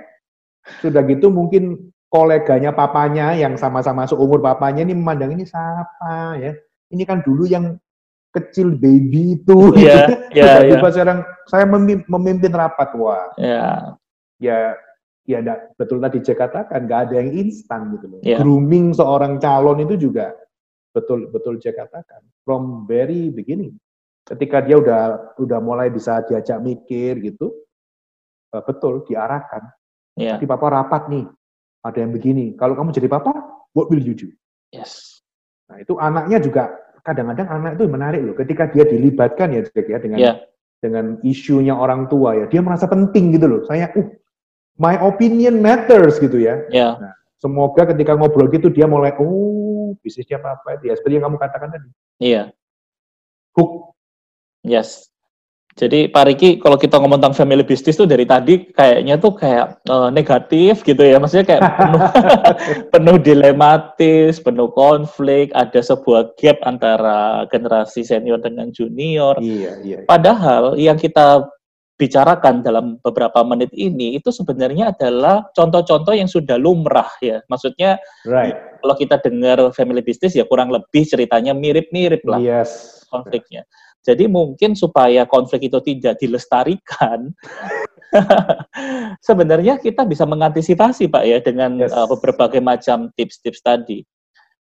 Sudah 0.80 1.02
gitu 1.10 1.28
mungkin 1.34 1.92
koleganya 2.08 2.72
papanya 2.72 3.34
yang 3.34 3.58
sama-sama 3.58 4.06
seumur 4.06 4.40
papanya 4.40 4.86
ini 4.86 4.94
memandang 4.94 5.34
ini 5.34 5.44
siapa 5.44 6.38
ya. 6.38 6.54
Ini 6.94 7.04
kan 7.10 7.26
dulu 7.26 7.50
yang 7.50 7.76
kecil 8.34 8.74
baby 8.74 9.38
itu 9.38 9.58
yeah, 9.78 10.10
gitu. 10.10 10.42
yeah, 10.42 10.66
yeah. 10.66 10.90
sekarang 10.90 11.20
saya 11.46 11.70
memimpin 12.10 12.50
rapat 12.50 12.90
wah 12.98 13.30
yeah. 13.38 13.94
ya 14.42 14.74
ya 15.30 15.40
betul 15.78 16.02
tadi 16.02 16.20
saya 16.26 16.50
katakan 16.50 16.90
nggak 16.90 17.02
ada 17.10 17.16
yang 17.22 17.30
instan 17.30 17.94
gitu 17.96 18.10
loh 18.10 18.20
yeah. 18.26 18.42
grooming 18.42 18.92
seorang 18.92 19.38
calon 19.38 19.86
itu 19.86 20.10
juga 20.10 20.34
betul 20.92 21.30
betul 21.30 21.62
saya 21.62 21.86
katakan 21.86 22.26
from 22.42 22.90
very 22.90 23.30
beginning 23.30 23.78
ketika 24.24 24.64
dia 24.64 24.80
udah 24.80 25.36
udah 25.36 25.60
mulai 25.60 25.92
bisa 25.92 26.24
diajak 26.28 26.64
mikir 26.64 27.20
gitu 27.20 27.52
uh, 28.56 28.64
betul 28.64 29.04
diarahkan 29.04 29.68
yeah. 30.16 30.40
di 30.40 30.46
papa 30.48 30.72
rapat 30.72 31.12
nih 31.12 31.26
ada 31.84 31.98
yang 32.00 32.16
begini 32.16 32.56
kalau 32.56 32.78
kamu 32.80 32.96
jadi 32.96 33.10
papa 33.12 33.34
what 33.76 33.92
will 33.92 34.00
you 34.00 34.16
do 34.16 34.32
yes 34.72 35.20
nah 35.68 35.80
itu 35.84 36.00
anaknya 36.00 36.40
juga 36.40 36.64
kadang-kadang 37.04 37.48
anak 37.52 37.72
itu 37.76 37.84
menarik 37.92 38.22
loh 38.24 38.36
ketika 38.40 38.72
dia 38.72 38.88
dilibatkan 38.88 39.52
ya 39.52 39.62
Jack 39.68 39.88
ya 39.92 40.00
dengan 40.00 40.20
yeah. 40.20 40.36
dengan 40.80 41.20
isunya 41.28 41.76
orang 41.76 42.08
tua 42.08 42.40
ya 42.40 42.46
dia 42.48 42.64
merasa 42.64 42.88
penting 42.88 43.36
gitu 43.36 43.46
loh 43.48 43.62
saya 43.68 43.92
uh 43.92 44.08
my 44.80 44.96
opinion 45.04 45.60
matters 45.60 46.18
gitu 46.18 46.40
ya 46.40 46.64
yeah. 46.72 46.96
nah, 46.96 47.14
semoga 47.44 47.92
ketika 47.92 48.16
ngobrol 48.16 48.48
gitu 48.48 48.72
dia 48.72 48.88
mulai 48.88 49.12
oh 49.20 49.92
bisnisnya 50.00 50.40
apa 50.40 50.64
apa 50.64 50.80
itu 50.80 50.90
ya 50.90 50.96
seperti 50.96 51.20
yang 51.20 51.26
kamu 51.28 51.38
katakan 51.44 51.70
tadi 51.76 51.90
iya 52.24 52.32
yeah. 52.32 52.46
hook 53.60 53.93
yes 54.64 55.14
jadi 55.74 56.06
Pak 56.06 56.24
Riki, 56.30 56.50
kalau 56.62 56.78
kita 56.78 57.02
ngomong 57.02 57.18
tentang 57.18 57.34
family 57.34 57.66
business 57.66 57.98
tuh 57.98 58.06
dari 58.06 58.30
tadi 58.30 58.70
kayaknya 58.78 59.18
tuh 59.18 59.34
kayak 59.34 59.82
uh, 59.90 60.14
negatif 60.14 60.86
gitu 60.86 61.02
ya, 61.02 61.18
maksudnya 61.18 61.50
kayak 61.50 61.64
penuh, 61.66 62.02
penuh 62.94 63.18
dilematis, 63.18 64.38
penuh 64.38 64.70
konflik, 64.78 65.50
ada 65.58 65.82
sebuah 65.82 66.38
gap 66.38 66.62
antara 66.62 67.50
generasi 67.50 68.06
senior 68.06 68.38
dengan 68.38 68.70
junior. 68.70 69.34
Iya, 69.42 69.82
iya. 69.82 69.98
iya. 70.06 70.06
Padahal 70.06 70.78
yang 70.78 71.02
kita 71.02 71.42
bicarakan 71.98 72.62
dalam 72.62 73.02
beberapa 73.02 73.42
menit 73.42 73.74
ini 73.74 74.18
itu 74.18 74.30
sebenarnya 74.30 74.94
adalah 74.94 75.50
contoh-contoh 75.58 76.14
yang 76.14 76.30
sudah 76.30 76.54
lumrah 76.62 77.10
ya. 77.18 77.42
Maksudnya 77.50 77.98
right. 78.30 78.78
kalau 78.78 78.94
kita 78.94 79.18
dengar 79.26 79.74
family 79.74 80.06
business 80.06 80.38
ya 80.38 80.46
kurang 80.46 80.70
lebih 80.70 81.02
ceritanya 81.02 81.58
mirip-mirip 81.58 82.22
lah 82.30 82.38
yes. 82.38 83.02
konfliknya. 83.10 83.66
Jadi 84.04 84.28
mungkin 84.28 84.76
supaya 84.76 85.24
konflik 85.24 85.72
itu 85.72 85.80
tidak 85.80 86.20
dilestarikan, 86.20 87.32
sebenarnya 89.28 89.80
kita 89.80 90.04
bisa 90.04 90.28
mengantisipasi 90.28 91.08
Pak 91.08 91.24
ya 91.24 91.40
dengan 91.40 91.80
yes. 91.80 91.96
uh, 91.96 92.12
berbagai 92.20 92.60
macam 92.60 93.08
tips-tips 93.16 93.64
tadi. 93.64 94.04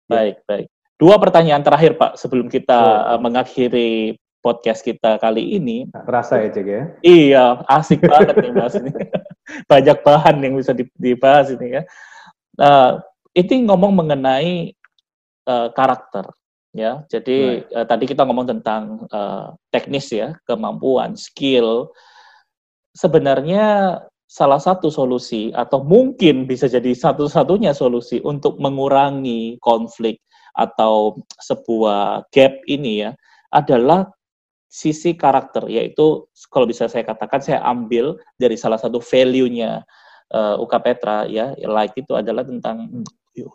Baik, 0.07 0.39
yeah. 0.39 0.47
baik. 0.47 0.67
Dua 0.95 1.19
pertanyaan 1.19 1.59
terakhir 1.59 1.99
Pak 1.99 2.15
sebelum 2.15 2.47
kita 2.47 3.13
uh, 3.13 3.19
mengakhiri 3.19 4.15
podcast 4.43 4.83
kita 4.83 5.19
kali 5.19 5.59
ini. 5.59 5.87
Rasa 6.07 6.43
ya 6.43 6.49
Cek 6.51 6.67
ya? 6.67 6.83
Iya, 7.03 7.45
asik 7.67 8.03
banget 8.03 8.35
nih 8.39 8.51
Mas 8.51 8.75
ini. 8.75 8.91
Banyak 9.71 9.97
bahan 10.03 10.39
yang 10.43 10.55
bisa 10.59 10.71
dibahas 10.99 11.51
ini 11.51 11.79
ya. 11.79 11.81
Uh, 12.59 12.99
ini 13.35 13.65
ngomong 13.65 13.91
mengenai 13.91 14.75
uh, 15.47 15.67
karakter 15.71 16.27
Ya, 16.73 17.05
jadi 17.05 17.61
right. 17.61 17.69
uh, 17.69 17.85
tadi 17.85 18.09
kita 18.09 18.25
ngomong 18.25 18.49
tentang 18.49 19.05
uh, 19.13 19.53
teknis 19.69 20.09
ya, 20.09 20.33
kemampuan, 20.49 21.13
skill. 21.13 21.93
Sebenarnya 22.97 23.97
salah 24.25 24.57
satu 24.57 24.89
solusi 24.89 25.53
atau 25.53 25.85
mungkin 25.85 26.49
bisa 26.49 26.65
jadi 26.65 26.97
satu-satunya 26.97 27.77
solusi 27.77 28.17
untuk 28.25 28.57
mengurangi 28.57 29.61
konflik 29.61 30.17
atau 30.57 31.21
sebuah 31.37 32.25
gap 32.33 32.57
ini 32.65 33.05
ya 33.05 33.11
adalah 33.53 34.09
sisi 34.65 35.13
karakter 35.13 35.69
yaitu 35.69 36.25
kalau 36.49 36.65
bisa 36.65 36.89
saya 36.89 37.05
katakan 37.05 37.45
saya 37.45 37.61
ambil 37.61 38.17
dari 38.41 38.57
salah 38.57 38.81
satu 38.81 38.97
value-nya 38.97 39.85
uh, 40.33 40.57
UK 40.57 40.73
Petra 40.81 41.29
ya 41.29 41.53
like 41.69 41.93
itu 41.93 42.17
adalah 42.17 42.41
tentang 42.41 43.05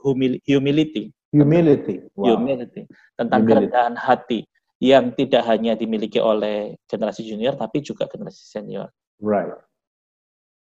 humil 0.06 0.38
humility 0.46 1.10
humility 1.34 2.04
wow. 2.16 2.36
humility 2.36 2.88
tentang 3.16 3.44
humility. 3.44 3.68
kerendahan 3.68 3.94
hati 3.98 4.40
yang 4.78 5.10
tidak 5.12 5.42
hanya 5.44 5.74
dimiliki 5.74 6.22
oleh 6.22 6.78
generasi 6.86 7.26
junior 7.26 7.58
tapi 7.58 7.82
juga 7.82 8.06
generasi 8.06 8.42
senior 8.46 8.88
right 9.20 9.52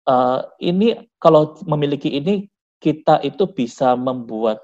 uh, 0.08 0.46
ini 0.58 0.96
kalau 1.20 1.58
memiliki 1.68 2.10
ini 2.16 2.48
kita 2.80 3.20
itu 3.24 3.48
bisa 3.50 3.94
membuat 3.96 4.60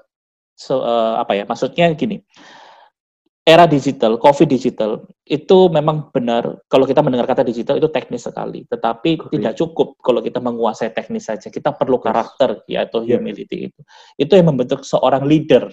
so, 0.53 0.81
uh, 0.81 1.21
apa 1.21 1.37
ya 1.37 1.43
maksudnya 1.47 1.91
gini 1.93 2.21
era 3.43 3.67
digital, 3.67 4.15
COVID 4.15 4.47
digital, 4.47 5.03
itu 5.27 5.67
memang 5.67 6.07
benar, 6.15 6.63
kalau 6.71 6.87
kita 6.87 7.03
mendengar 7.03 7.27
kata 7.27 7.43
digital 7.43 7.75
itu 7.75 7.91
teknis 7.91 8.23
sekali, 8.23 8.63
tetapi 8.71 9.19
okay. 9.19 9.35
tidak 9.35 9.53
cukup 9.59 9.99
kalau 9.99 10.23
kita 10.23 10.39
menguasai 10.39 10.95
teknis 10.95 11.27
saja, 11.27 11.51
kita 11.51 11.75
perlu 11.75 11.99
karakter, 11.99 12.63
yes. 12.63 12.87
yaitu 12.87 13.03
humility 13.03 13.67
itu. 13.67 13.79
Itu 14.15 14.39
yang 14.39 14.47
membentuk 14.55 14.87
seorang 14.87 15.27
leader. 15.27 15.67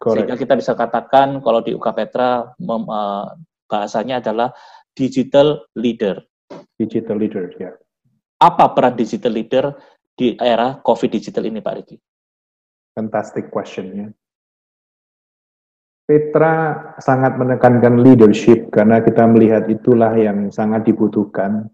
Correct. 0.00 0.26
Sehingga 0.26 0.36
kita 0.36 0.54
bisa 0.58 0.72
katakan 0.76 1.40
kalau 1.40 1.60
di 1.64 1.72
UK 1.72 1.86
Petra, 1.94 2.54
mem, 2.60 2.84
uh, 2.86 3.34
bahasanya 3.66 4.20
adalah 4.20 4.52
digital 4.92 5.66
leader. 5.78 6.22
Digital 6.76 7.16
leader, 7.18 7.50
ya. 7.56 7.70
Yeah. 7.70 7.74
Apa 8.42 8.76
peran 8.76 8.98
digital 8.98 9.32
leader 9.32 9.64
di 10.14 10.36
era 10.36 10.78
COVID 10.82 11.10
digital 11.10 11.48
ini, 11.48 11.64
Pak 11.64 11.74
Riki? 11.78 11.96
Fantastic 12.94 13.50
question, 13.50 13.86
ya 13.94 14.08
Petra 16.04 16.76
sangat 17.00 17.40
menekankan 17.40 18.04
leadership 18.04 18.68
karena 18.68 19.00
kita 19.00 19.24
melihat 19.24 19.64
itulah 19.72 20.12
yang 20.12 20.52
sangat 20.52 20.84
dibutuhkan 20.84 21.64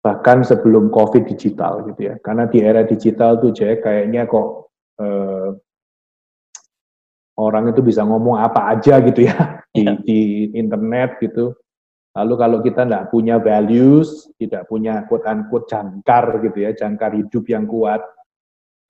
bahkan 0.00 0.40
sebelum 0.40 0.88
COVID 0.88 1.28
digital 1.28 1.84
gitu 1.92 2.08
ya. 2.08 2.16
Karena 2.24 2.48
di 2.48 2.64
era 2.64 2.88
digital 2.88 3.36
tuh 3.44 3.52
Jack 3.52 3.84
kayaknya 3.84 4.24
kok 4.24 4.72
eh, 4.96 5.60
orang 7.38 7.74
itu 7.74 7.82
bisa 7.82 8.06
ngomong 8.06 8.38
apa 8.38 8.74
aja 8.74 9.02
gitu 9.02 9.26
ya 9.26 9.64
di, 9.74 9.82
yeah. 9.82 9.96
di 10.02 10.20
internet 10.54 11.18
gitu. 11.18 11.54
Lalu 12.14 12.34
kalau 12.38 12.58
kita 12.62 12.86
tidak 12.86 13.10
punya 13.10 13.42
values, 13.42 14.30
tidak 14.38 14.70
punya 14.70 15.02
quote 15.10 15.26
unquote 15.26 15.66
jangkar 15.66 16.38
gitu 16.46 16.58
ya, 16.62 16.70
jangkar 16.70 17.10
hidup 17.10 17.42
yang 17.50 17.66
kuat, 17.66 17.98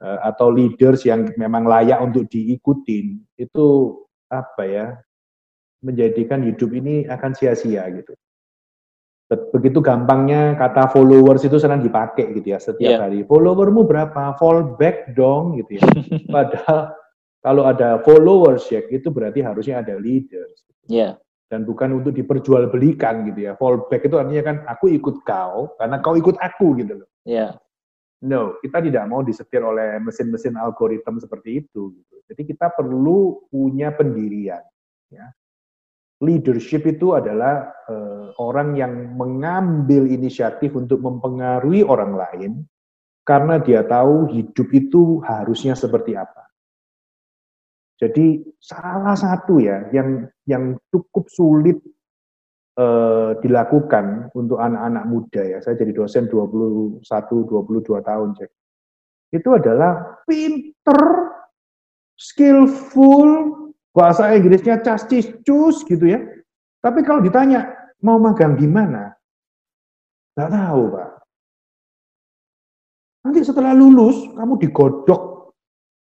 eh, 0.05 0.19
atau 0.29 0.53
leaders 0.53 1.09
yang 1.09 1.33
memang 1.41 1.65
layak 1.65 2.05
untuk 2.05 2.29
diikutin, 2.29 3.17
itu 3.41 3.97
apa 4.29 4.63
ya 4.69 4.87
menjadikan 5.81 6.45
hidup 6.45 6.69
ini 6.77 7.09
akan 7.09 7.33
sia-sia 7.33 7.89
gitu. 7.97 8.13
Begitu 9.57 9.81
gampangnya 9.81 10.53
kata 10.61 10.93
followers 10.93 11.49
itu 11.49 11.57
senang 11.57 11.81
dipakai 11.81 12.29
gitu 12.37 12.53
ya 12.53 12.61
setiap 12.61 12.93
yeah. 12.93 13.01
hari. 13.01 13.25
Followermu 13.25 13.89
berapa? 13.89 14.37
Fallback 14.37 15.17
dong 15.17 15.57
gitu 15.57 15.81
ya. 15.81 15.85
Padahal 16.35 16.93
kalau 17.45 17.69
ada 17.69 18.01
followers 18.01 18.65
ya 18.73 18.81
itu 18.89 19.13
berarti 19.13 19.45
harusnya 19.45 19.85
ada 19.85 20.01
leaders. 20.01 20.65
Yeah. 20.89 21.21
Dan 21.53 21.69
bukan 21.69 22.01
untuk 22.01 22.17
diperjualbelikan 22.17 23.29
gitu 23.29 23.41
ya. 23.47 23.53
Fallback 23.61 24.09
itu 24.09 24.17
artinya 24.17 24.43
kan 24.43 24.57
aku 24.65 24.89
ikut 24.97 25.21
kau 25.29 25.77
karena 25.77 26.01
kau 26.01 26.17
ikut 26.17 26.41
aku 26.41 26.81
gitu 26.81 27.05
loh. 27.05 27.09
Yeah. 27.29 27.61
No, 28.25 28.57
kita 28.65 28.81
tidak 28.81 29.05
mau 29.13 29.21
disetir 29.21 29.61
oleh 29.61 30.01
mesin-mesin 30.01 30.57
algoritma 30.57 31.21
seperti 31.21 31.69
itu. 31.69 31.93
Gitu. 31.93 32.15
Jadi 32.33 32.43
kita 32.49 32.73
perlu 32.73 33.45
punya 33.53 33.93
pendirian. 33.93 34.65
Ya. 35.13 35.29
Leadership 36.25 36.89
itu 36.89 37.13
adalah 37.13 37.69
uh, 37.85 38.33
orang 38.41 38.81
yang 38.81 39.13
mengambil 39.13 40.09
inisiatif 40.09 40.73
untuk 40.73 41.05
mempengaruhi 41.05 41.85
orang 41.85 42.17
lain 42.17 42.53
karena 43.29 43.61
dia 43.61 43.85
tahu 43.85 44.33
hidup 44.33 44.69
itu 44.73 45.21
harusnya 45.29 45.77
seperti 45.77 46.17
apa. 46.17 46.45
Jadi 48.05 48.45
salah 48.61 49.17
satu 49.17 49.65
ya 49.65 49.89
yang 49.89 50.29
yang 50.45 50.77
cukup 50.93 51.25
sulit 51.33 51.81
eh, 52.77 53.31
dilakukan 53.41 54.29
untuk 54.37 54.61
anak-anak 54.61 55.05
muda 55.09 55.41
ya. 55.41 55.59
Saya 55.65 55.81
jadi 55.81 55.97
dosen 55.97 56.29
21 56.29 57.01
22 57.01 57.01
tahun, 58.05 58.29
Cek. 58.37 58.51
Itu 59.33 59.57
adalah 59.57 60.21
pinter, 60.29 61.01
skillful, 62.21 63.29
bahasa 63.97 64.37
Inggrisnya 64.37 64.85
cascis 64.85 65.33
cus 65.49 65.81
gitu 65.89 66.05
ya. 66.05 66.21
Tapi 66.85 67.01
kalau 67.09 67.25
ditanya 67.25 67.73
mau 68.05 68.21
magang 68.21 68.61
gimana? 68.61 69.17
Nggak 70.37 70.51
tahu, 70.53 70.83
Pak. 70.93 71.11
Nanti 73.25 73.41
setelah 73.41 73.73
lulus, 73.73 74.29
kamu 74.37 74.61
digodok, 74.61 75.34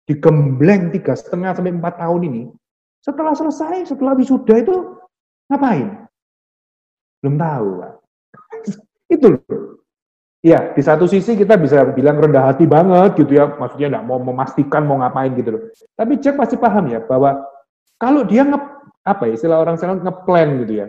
digembleng 0.05 0.93
tiga 0.93 1.17
setengah 1.17 1.57
sampai 1.57 1.73
empat 1.73 1.97
tahun 1.97 2.21
ini. 2.29 2.43
Setelah 3.01 3.33
selesai, 3.37 3.93
setelah 3.93 4.17
wisuda 4.17 4.55
itu 4.61 4.97
ngapain? 5.49 6.09
Belum 7.21 7.35
tahu, 7.37 7.67
Pak. 7.81 7.93
Itu 9.13 9.27
loh. 9.37 9.41
Ya, 10.45 10.77
di 10.77 10.81
satu 10.85 11.09
sisi 11.09 11.33
kita 11.33 11.57
bisa 11.57 11.81
bilang 11.89 12.21
rendah 12.21 12.53
hati 12.53 12.69
banget 12.69 13.17
gitu 13.17 13.33
ya, 13.33 13.49
maksudnya 13.57 13.97
nggak 13.97 14.05
mau 14.05 14.21
memastikan 14.21 14.85
mau 14.85 15.01
ngapain 15.01 15.33
gitu 15.33 15.57
loh. 15.57 15.61
Tapi 15.97 16.21
Jack 16.21 16.37
pasti 16.37 16.53
paham 16.53 16.85
ya 16.85 17.01
bahwa 17.01 17.41
kalau 17.97 18.21
dia 18.21 18.45
nge, 18.45 18.61
apa 19.01 19.25
ya, 19.25 19.33
istilah 19.33 19.57
orang 19.57 19.73
sekarang 19.81 20.05
ngeplan 20.05 20.47
gitu 20.61 20.73
ya. 20.85 20.87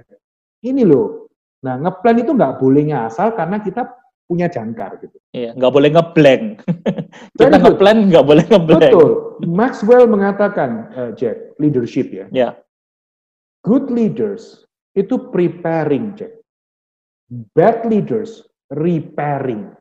Ini 0.60 0.84
loh. 0.84 1.32
Nah, 1.64 1.80
ngeplan 1.80 2.20
itu 2.20 2.36
nggak 2.36 2.60
boleh 2.60 2.92
ngasal 2.92 3.32
karena 3.32 3.56
kita 3.64 3.88
punya 4.26 4.50
jangkar 4.50 4.98
gitu. 4.98 5.16
Iya, 5.30 5.54
nggak 5.54 5.72
boleh 5.72 5.90
ngeblank. 5.94 6.44
kita 7.38 7.56
ngeplan 7.62 7.98
nggak 8.10 8.26
boleh 8.26 8.44
ngeblank. 8.44 8.92
Betul. 8.92 9.10
Maxwell 9.46 10.10
mengatakan, 10.10 10.70
uh, 10.92 11.10
Jack, 11.14 11.54
leadership 11.62 12.10
ya. 12.10 12.26
Yeah. 12.34 12.52
Good 13.62 13.90
leaders 13.90 14.66
itu 14.98 15.30
preparing, 15.30 16.18
cek. 16.18 16.32
Bad 17.54 17.86
leaders, 17.90 18.42
repairing. 18.70 19.74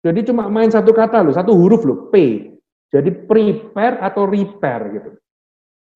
Jadi 0.00 0.20
cuma 0.24 0.48
main 0.48 0.70
satu 0.70 0.94
kata 0.94 1.20
loh, 1.20 1.34
satu 1.34 1.52
huruf 1.52 1.82
loh, 1.84 2.08
P. 2.08 2.46
Jadi 2.90 3.10
prepare 3.26 4.00
atau 4.02 4.26
repair 4.26 4.80
gitu. 4.96 5.10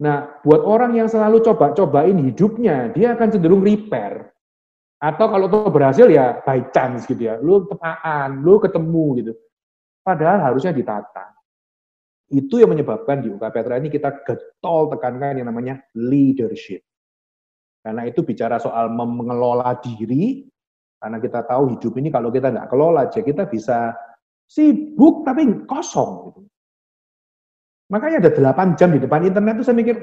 Nah, 0.03 0.43
buat 0.43 0.63
orang 0.63 0.99
yang 0.99 1.09
selalu 1.09 1.43
coba-cobain 1.43 2.19
hidupnya, 2.19 2.91
dia 2.91 3.15
akan 3.15 3.29
cenderung 3.31 3.63
repair. 3.63 4.34
Atau 5.05 5.29
kalau 5.29 5.53
tuh 5.53 5.69
berhasil 5.69 6.09
ya 6.09 6.41
by 6.41 6.73
chance 6.73 7.05
gitu 7.05 7.29
ya. 7.29 7.37
Lu 7.37 7.69
tepaan, 7.69 8.41
lu 8.41 8.57
ketemu 8.57 9.05
gitu. 9.21 9.33
Padahal 10.01 10.41
harusnya 10.41 10.73
ditata. 10.73 11.37
Itu 12.33 12.57
yang 12.57 12.73
menyebabkan 12.73 13.21
di 13.21 13.29
UK 13.29 13.45
Petra 13.53 13.77
ini 13.77 13.93
kita 13.93 14.25
getol 14.25 14.89
tekankan 14.89 15.37
yang 15.37 15.53
namanya 15.53 15.85
leadership. 15.93 16.81
Karena 17.85 18.09
itu 18.09 18.25
bicara 18.25 18.57
soal 18.57 18.89
mengelola 18.89 19.77
diri, 19.77 20.49
karena 20.97 21.21
kita 21.21 21.45
tahu 21.45 21.77
hidup 21.77 21.93
ini 22.01 22.09
kalau 22.09 22.33
kita 22.33 22.49
nggak 22.49 22.73
kelola 22.73 23.05
aja, 23.13 23.21
kita 23.21 23.45
bisa 23.45 23.93
sibuk 24.49 25.21
tapi 25.29 25.69
kosong. 25.69 26.33
Gitu. 26.33 26.41
Makanya 27.93 28.25
ada 28.25 28.33
8 28.57 28.81
jam 28.81 28.89
di 28.89 29.05
depan 29.05 29.29
internet 29.29 29.61
itu 29.61 29.65
saya 29.69 29.77
mikir, 29.77 29.97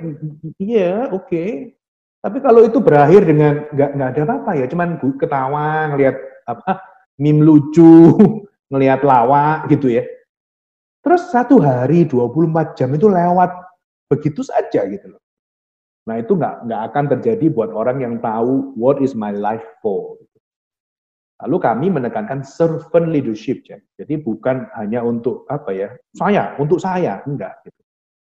iya 0.61 1.09
oke. 1.09 1.25
Okay. 1.25 1.73
Tapi 2.21 2.37
kalau 2.37 2.61
itu 2.61 2.77
berakhir 2.77 3.25
dengan 3.25 3.65
nggak 3.73 3.89
nggak 3.97 4.09
ada 4.13 4.21
apa-apa 4.29 4.51
ya, 4.61 4.65
cuman 4.69 5.01
ketawa, 5.17 5.89
ngelihat 5.89 6.15
apa 6.45 6.85
meme 7.17 7.41
lucu, 7.41 8.13
ngelihat 8.71 9.01
lawak 9.01 9.65
gitu 9.73 9.89
ya. 9.89 10.05
Terus 11.01 11.33
satu 11.33 11.57
hari 11.57 12.05
24 12.05 12.77
jam 12.77 12.93
itu 12.93 13.09
lewat 13.09 13.49
begitu 14.05 14.45
saja 14.45 14.85
gitu 14.85 15.17
loh. 15.17 15.21
Nah 16.05 16.21
itu 16.21 16.37
nggak 16.37 16.69
nggak 16.69 16.81
akan 16.93 17.05
terjadi 17.17 17.45
buat 17.49 17.73
orang 17.73 18.05
yang 18.05 18.15
tahu 18.21 18.77
what 18.77 19.01
is 19.01 19.17
my 19.17 19.33
life 19.33 19.65
for. 19.81 20.21
Lalu 21.41 21.57
kami 21.57 21.87
menekankan 21.89 22.45
servant 22.45 23.09
leadership, 23.09 23.65
ya. 23.65 23.81
jadi 23.97 24.21
bukan 24.21 24.69
hanya 24.77 25.01
untuk 25.01 25.49
apa 25.49 25.73
ya 25.73 25.89
saya, 26.13 26.53
untuk 26.61 26.77
saya, 26.77 27.25
enggak. 27.25 27.65
Gitu. 27.65 27.80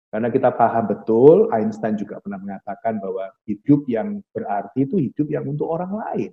Karena 0.08 0.32
kita 0.32 0.56
paham 0.56 0.88
betul, 0.88 1.52
Einstein 1.52 2.00
juga 2.00 2.24
pernah 2.24 2.39
mengatakan 2.39 3.04
bahwa 3.04 3.28
hidup 3.43 3.84
yang 3.91 4.24
berarti 4.32 4.88
itu 4.88 4.96
hidup 5.04 5.28
yang 5.28 5.43
untuk 5.43 5.67
orang 5.67 5.91
lain. 5.91 6.32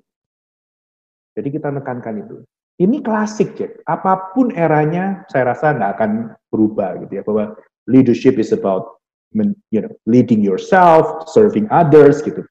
Jadi 1.35 1.49
kita 1.51 1.75
menekankan 1.75 2.23
itu. 2.23 2.37
Ini 2.79 3.03
klasik, 3.03 3.59
Jack. 3.59 3.83
Apa 3.87 4.35
pun 4.35 4.55
eranya, 4.55 5.27
saya 5.27 5.55
rasa 5.55 5.75
nggak 5.75 5.93
akan 5.99 6.11
berubah 6.51 7.03
gitu 7.03 7.13
ya. 7.19 7.23
Bahwa 7.27 7.55
leadership 7.91 8.39
is 8.39 8.55
about 8.55 8.99
you 9.35 9.83
know, 9.83 9.91
leading 10.07 10.43
yourself, 10.43 11.27
serving 11.27 11.67
others 11.75 12.23
gitu. 12.23 12.47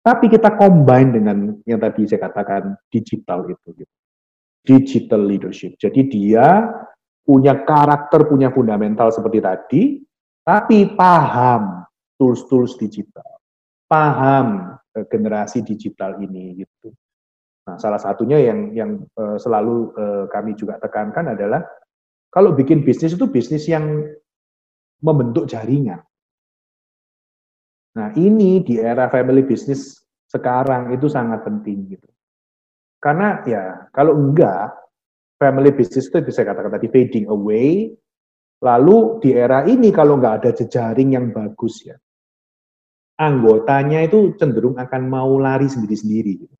Tapi 0.00 0.30
kita 0.32 0.54
combine 0.56 1.10
dengan 1.12 1.36
yang 1.68 1.82
tadi 1.82 2.06
saya 2.08 2.30
katakan 2.30 2.78
digital 2.88 3.44
itu, 3.50 3.84
gitu. 3.84 3.94
digital 4.62 5.20
leadership. 5.20 5.76
Jadi 5.76 6.06
dia 6.08 6.72
punya 7.26 7.58
karakter, 7.66 8.24
punya 8.30 8.54
fundamental 8.54 9.10
seperti 9.10 9.38
tadi, 9.42 9.82
tapi 10.46 10.94
paham 10.94 11.82
tools-tools 12.14 12.78
digital, 12.78 13.42
paham 13.90 14.78
uh, 14.78 15.04
generasi 15.10 15.66
digital 15.66 16.22
ini 16.22 16.62
gitu. 16.62 16.94
Nah, 17.66 17.74
salah 17.82 17.98
satunya 17.98 18.38
yang 18.38 18.70
yang 18.70 18.90
uh, 19.18 19.34
selalu 19.34 19.90
uh, 19.98 20.24
kami 20.30 20.54
juga 20.54 20.78
tekankan 20.78 21.34
adalah 21.34 21.66
kalau 22.30 22.54
bikin 22.54 22.86
bisnis 22.86 23.18
itu 23.18 23.26
bisnis 23.26 23.66
yang 23.66 24.06
membentuk 25.02 25.50
jaringan. 25.50 25.98
Nah, 27.98 28.14
ini 28.14 28.62
di 28.62 28.78
era 28.78 29.10
family 29.10 29.42
business 29.42 29.98
sekarang 30.30 30.94
itu 30.94 31.10
sangat 31.10 31.42
penting 31.42 31.96
gitu. 31.96 32.08
Karena 33.02 33.42
ya 33.42 33.88
kalau 33.90 34.14
enggak 34.14 34.74
family 35.42 35.72
business 35.74 36.06
itu 36.06 36.22
bisa 36.22 36.46
katakan 36.46 36.70
tadi 36.70 36.86
fading 36.86 37.26
away. 37.26 37.90
Lalu 38.64 39.20
di 39.20 39.30
era 39.36 39.68
ini 39.68 39.92
kalau 39.92 40.16
enggak 40.16 40.34
ada 40.40 40.50
jejaring 40.56 41.12
yang 41.12 41.28
bagus 41.28 41.84
ya, 41.84 41.96
anggotanya 43.20 44.04
itu 44.04 44.36
cenderung 44.36 44.76
akan 44.80 45.02
mau 45.08 45.36
lari 45.36 45.68
sendiri-sendiri. 45.68 46.32
Gitu. 46.44 46.56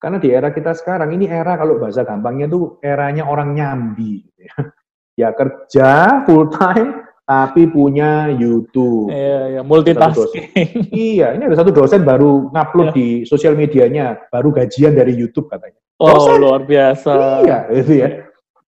Karena 0.00 0.16
di 0.16 0.28
era 0.32 0.48
kita 0.48 0.72
sekarang, 0.72 1.12
ini 1.12 1.28
era 1.28 1.60
kalau 1.60 1.76
bahasa 1.76 2.04
gampangnya 2.04 2.48
itu 2.48 2.80
eranya 2.80 3.28
orang 3.28 3.52
nyambi. 3.52 4.24
Gitu 4.24 4.40
ya. 4.48 4.54
ya 5.20 5.28
kerja 5.36 5.88
full 6.24 6.48
time, 6.48 7.04
tapi 7.28 7.68
punya 7.68 8.32
YouTube. 8.32 9.12
Iya, 9.12 9.60
ya, 9.60 9.60
multitasking. 9.60 10.88
iya, 10.90 11.36
ini 11.36 11.52
ada 11.52 11.60
satu 11.60 11.70
dosen 11.70 12.00
baru 12.00 12.48
ngupload 12.48 12.90
ya. 12.90 12.96
di 12.96 13.08
sosial 13.28 13.52
medianya, 13.54 14.16
baru 14.32 14.50
gajian 14.56 14.96
dari 14.96 15.12
YouTube 15.12 15.52
katanya. 15.52 15.76
Oh, 16.00 16.16
dosen. 16.16 16.40
luar 16.40 16.60
biasa. 16.64 17.12
Iya, 17.44 17.58
itu 17.76 17.92
ya. 18.00 18.08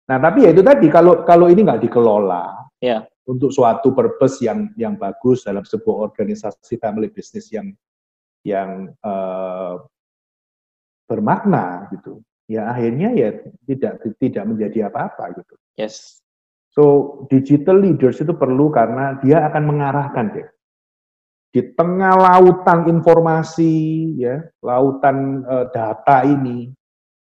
Nah, 0.06 0.18
tapi 0.22 0.46
ya 0.46 0.54
itu 0.54 0.62
tadi 0.62 0.86
kalau 0.86 1.26
kalau 1.26 1.50
ini 1.50 1.66
nggak 1.66 1.82
dikelola, 1.82 2.70
ya. 2.78 3.02
untuk 3.26 3.50
suatu 3.50 3.90
purpose 3.90 4.38
yang 4.44 4.70
yang 4.78 4.94
bagus 4.94 5.42
dalam 5.42 5.66
sebuah 5.66 6.14
organisasi 6.14 6.78
family 6.78 7.10
business 7.10 7.50
yang 7.50 7.74
yang 8.46 8.94
uh, 9.02 9.82
bermakna 11.10 11.90
gitu 11.90 12.22
ya 12.46 12.70
akhirnya 12.70 13.10
ya 13.14 13.34
tidak 13.66 13.98
tidak 14.22 14.44
menjadi 14.46 14.86
apa-apa 14.86 15.34
gitu. 15.42 15.54
Yes. 15.74 16.22
So 16.70 17.24
digital 17.26 17.82
leaders 17.82 18.22
itu 18.22 18.30
perlu 18.36 18.70
karena 18.70 19.18
dia 19.18 19.42
akan 19.50 19.62
mengarahkan 19.66 20.26
deh 20.30 20.48
di 21.56 21.72
tengah 21.72 22.14
lautan 22.20 22.84
informasi 22.84 23.74
ya 24.20 24.44
lautan 24.60 25.40
uh, 25.48 25.66
data 25.72 26.20
ini 26.28 26.68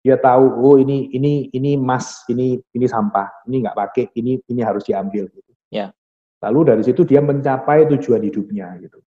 dia 0.07 0.15
tahu 0.15 0.63
oh 0.63 0.79
ini 0.79 1.11
ini 1.11 1.51
ini 1.51 1.75
emas 1.75 2.23
ini 2.31 2.55
ini 2.55 2.85
sampah 2.87 3.43
ini 3.51 3.67
nggak 3.67 3.75
pakai 3.75 4.05
ini 4.15 4.39
ini 4.47 4.61
harus 4.63 4.87
diambil 4.87 5.27
gitu 5.27 5.51
ya 5.67 5.91
lalu 6.39 6.71
dari 6.71 6.83
situ 6.87 7.03
dia 7.03 7.19
mencapai 7.19 7.83
tujuan 7.91 8.23
hidupnya 8.23 8.79
gitu 8.79 9.03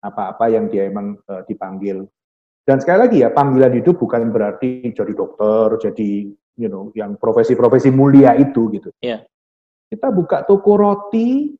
apa-apa 0.00 0.48
yang 0.48 0.72
dia 0.72 0.88
emang 0.88 1.20
uh, 1.28 1.44
dipanggil 1.44 2.08
dan 2.70 2.78
sekali 2.78 2.98
lagi 3.02 3.18
ya, 3.24 3.34
panggilan 3.34 3.74
hidup 3.82 3.98
bukan 3.98 4.30
berarti 4.30 4.94
jadi 4.94 5.10
dokter, 5.10 5.90
jadi 5.90 6.30
you 6.54 6.68
know, 6.70 6.94
yang 6.94 7.18
profesi-profesi 7.18 7.90
mulia 7.90 8.38
itu 8.38 8.70
gitu. 8.70 8.94
Yeah. 9.02 9.26
Kita 9.90 10.14
buka 10.14 10.46
toko 10.46 10.78
roti, 10.78 11.56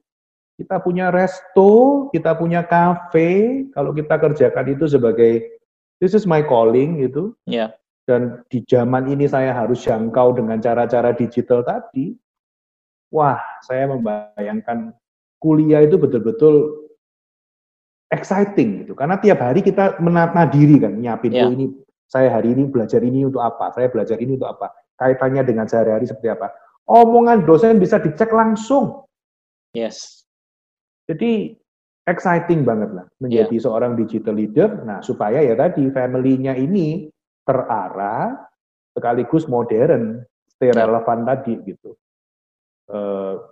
kita 0.54 0.78
punya 0.78 1.10
resto, 1.10 2.06
kita 2.14 2.38
punya 2.38 2.62
kafe, 2.62 3.66
kalau 3.74 3.90
kita 3.90 4.22
kerjakan 4.22 4.66
itu 4.70 4.86
sebagai 4.86 5.50
this 5.98 6.14
is 6.14 6.30
my 6.30 6.44
calling 6.46 7.02
gitu. 7.02 7.34
Yeah. 7.42 7.74
Dan 8.08 8.42
di 8.50 8.64
zaman 8.66 9.06
ini 9.12 9.28
saya 9.30 9.54
harus 9.54 9.84
jangkau 9.84 10.34
dengan 10.34 10.58
cara-cara 10.58 11.14
digital 11.14 11.62
tadi. 11.62 12.16
Wah, 13.10 13.38
saya 13.66 13.90
membayangkan 13.90 14.94
kuliah 15.40 15.82
itu 15.82 15.98
betul-betul 15.98 16.86
exciting 18.10 18.84
gitu. 18.84 18.92
Karena 18.98 19.16
tiap 19.18 19.40
hari 19.40 19.62
kita 19.62 19.98
menata 20.02 20.46
diri 20.50 20.76
kan, 20.82 20.98
nyiapin 20.98 21.32
yeah. 21.32 21.46
oh 21.46 21.54
ini 21.54 21.70
saya 22.10 22.28
hari 22.34 22.52
ini 22.52 22.66
belajar 22.66 22.98
ini 23.06 23.22
untuk 23.22 23.40
apa, 23.40 23.70
saya 23.70 23.86
belajar 23.86 24.18
ini 24.18 24.34
untuk 24.34 24.50
apa, 24.50 24.74
kaitannya 24.98 25.46
dengan 25.46 25.70
sehari-hari 25.70 26.10
seperti 26.10 26.34
apa. 26.34 26.50
Omongan 26.90 27.46
dosen 27.46 27.78
bisa 27.78 28.02
dicek 28.02 28.34
langsung. 28.34 29.06
Yes. 29.70 30.26
Jadi 31.06 31.54
exciting 32.10 32.66
banget 32.66 32.90
lah 32.90 33.06
menjadi 33.22 33.54
yeah. 33.54 33.62
seorang 33.62 33.94
digital 33.94 34.34
leader. 34.34 34.82
Nah 34.82 34.98
supaya 34.98 35.38
ya 35.38 35.54
tadi 35.54 35.86
family-nya 35.94 36.58
ini 36.58 37.06
terarah 37.50 38.38
sekaligus 38.94 39.50
modern, 39.50 40.22
stay 40.46 40.70
yeah. 40.70 40.86
relevan 40.86 41.26
tadi 41.26 41.58
gitu. 41.66 41.98
Uh, 42.86 43.42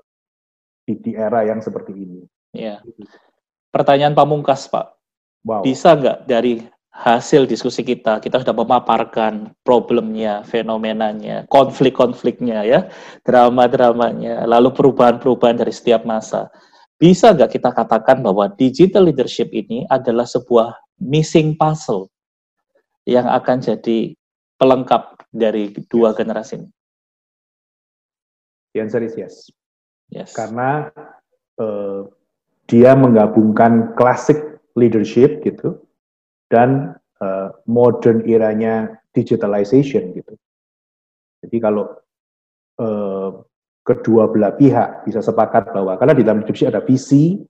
di, 0.86 0.94
di 1.02 1.12
era 1.18 1.42
yang 1.42 1.58
seperti 1.58 1.90
ini. 1.94 2.22
Yeah. 2.54 2.78
Gitu. 2.86 3.02
Pertanyaan 3.74 4.14
pamungkas, 4.14 4.70
Pak. 4.70 4.94
Wow. 5.42 5.66
Bisa 5.66 5.98
nggak 5.98 6.30
dari 6.30 6.62
hasil 6.98 7.46
diskusi 7.46 7.86
kita, 7.86 8.18
kita 8.18 8.42
sudah 8.42 8.56
memaparkan 8.56 9.54
problemnya, 9.62 10.42
fenomenanya, 10.42 11.46
konflik-konfliknya, 11.46 12.66
ya, 12.66 12.80
drama-dramanya, 13.22 14.48
lalu 14.50 14.74
perubahan-perubahan 14.74 15.62
dari 15.62 15.70
setiap 15.70 16.02
masa. 16.02 16.50
Bisa 16.98 17.30
nggak 17.30 17.54
kita 17.54 17.70
katakan 17.70 18.18
bahwa 18.18 18.50
digital 18.58 19.06
leadership 19.06 19.54
ini 19.54 19.86
adalah 19.86 20.26
sebuah 20.26 20.74
missing 20.98 21.54
puzzle 21.54 22.10
yang 23.08 23.24
akan 23.24 23.64
jadi 23.64 24.12
pelengkap 24.60 25.24
dari 25.32 25.72
dua 25.88 26.12
generasi 26.12 26.60
ini? 26.60 26.68
The 28.76 28.84
answer 28.84 29.00
is 29.00 29.16
yes. 29.16 29.48
Yes. 30.12 30.36
Karena 30.36 30.92
uh, 31.56 32.04
dia 32.68 32.92
menggabungkan 32.92 33.96
klasik 33.96 34.60
leadership 34.76 35.40
gitu 35.40 35.80
dan 36.52 37.00
uh, 37.24 37.48
modern 37.64 38.28
eranya 38.28 39.00
digitalization 39.16 40.12
gitu. 40.12 40.36
Jadi 41.40 41.56
kalau 41.64 41.88
uh, 42.76 43.40
kedua 43.88 44.28
belah 44.28 44.52
pihak 44.52 45.08
bisa 45.08 45.24
sepakat 45.24 45.72
bahwa 45.72 45.96
karena 45.96 46.12
di 46.12 46.22
dalam 46.28 46.44
leadership 46.44 46.68
ada 46.68 46.84
visi 46.84 47.40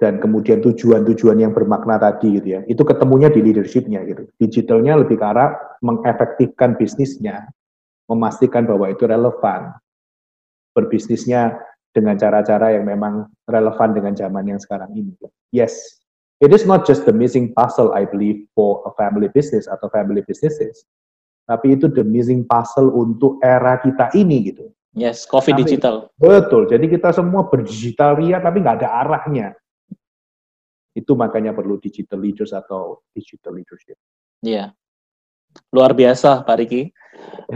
dan 0.00 0.16
kemudian 0.16 0.64
tujuan-tujuan 0.64 1.36
yang 1.44 1.52
bermakna 1.52 2.00
tadi 2.00 2.40
gitu 2.40 2.56
ya, 2.56 2.60
itu 2.64 2.80
ketemunya 2.80 3.28
di 3.28 3.44
leadershipnya 3.44 4.00
gitu. 4.08 4.24
Digitalnya 4.40 4.96
lebih 4.96 5.20
ke 5.20 5.26
arah 5.28 5.52
mengefektifkan 5.84 6.80
bisnisnya, 6.80 7.52
memastikan 8.08 8.64
bahwa 8.64 8.88
itu 8.88 9.04
relevan. 9.04 9.76
Berbisnisnya 10.72 11.60
dengan 11.92 12.16
cara-cara 12.16 12.72
yang 12.72 12.88
memang 12.88 13.28
relevan 13.44 13.92
dengan 13.92 14.16
zaman 14.16 14.48
yang 14.48 14.56
sekarang 14.56 14.88
ini. 14.96 15.12
Yes, 15.52 16.00
it 16.40 16.48
is 16.48 16.64
not 16.64 16.88
just 16.88 17.04
the 17.04 17.12
missing 17.12 17.52
puzzle 17.52 17.92
I 17.92 18.08
believe 18.08 18.48
for 18.56 18.80
a 18.88 18.96
family 18.96 19.28
business 19.28 19.68
atau 19.68 19.92
family 19.92 20.24
businesses, 20.24 20.88
tapi 21.44 21.76
itu 21.76 21.92
the 21.92 22.06
missing 22.06 22.48
puzzle 22.48 22.88
untuk 22.94 23.36
era 23.44 23.76
kita 23.84 24.14
ini 24.16 24.48
gitu. 24.48 24.72
Yes, 24.96 25.28
coffee 25.28 25.52
tapi, 25.52 25.66
digital. 25.66 26.08
Betul, 26.16 26.72
jadi 26.72 26.88
kita 26.88 27.12
semua 27.12 27.46
berdigital 27.46 28.16
ria 28.16 28.40
tapi 28.40 28.64
nggak 28.64 28.80
ada 28.80 28.90
arahnya. 29.04 29.52
Itu 30.94 31.14
makanya 31.14 31.54
perlu 31.54 31.78
digital 31.78 32.20
leaders 32.22 32.50
atau 32.50 33.02
digital 33.14 33.56
leadership. 33.56 33.96
Iya. 34.42 34.74
Luar 35.74 35.94
biasa 35.94 36.46
Pak 36.46 36.56
Riki. 36.62 36.90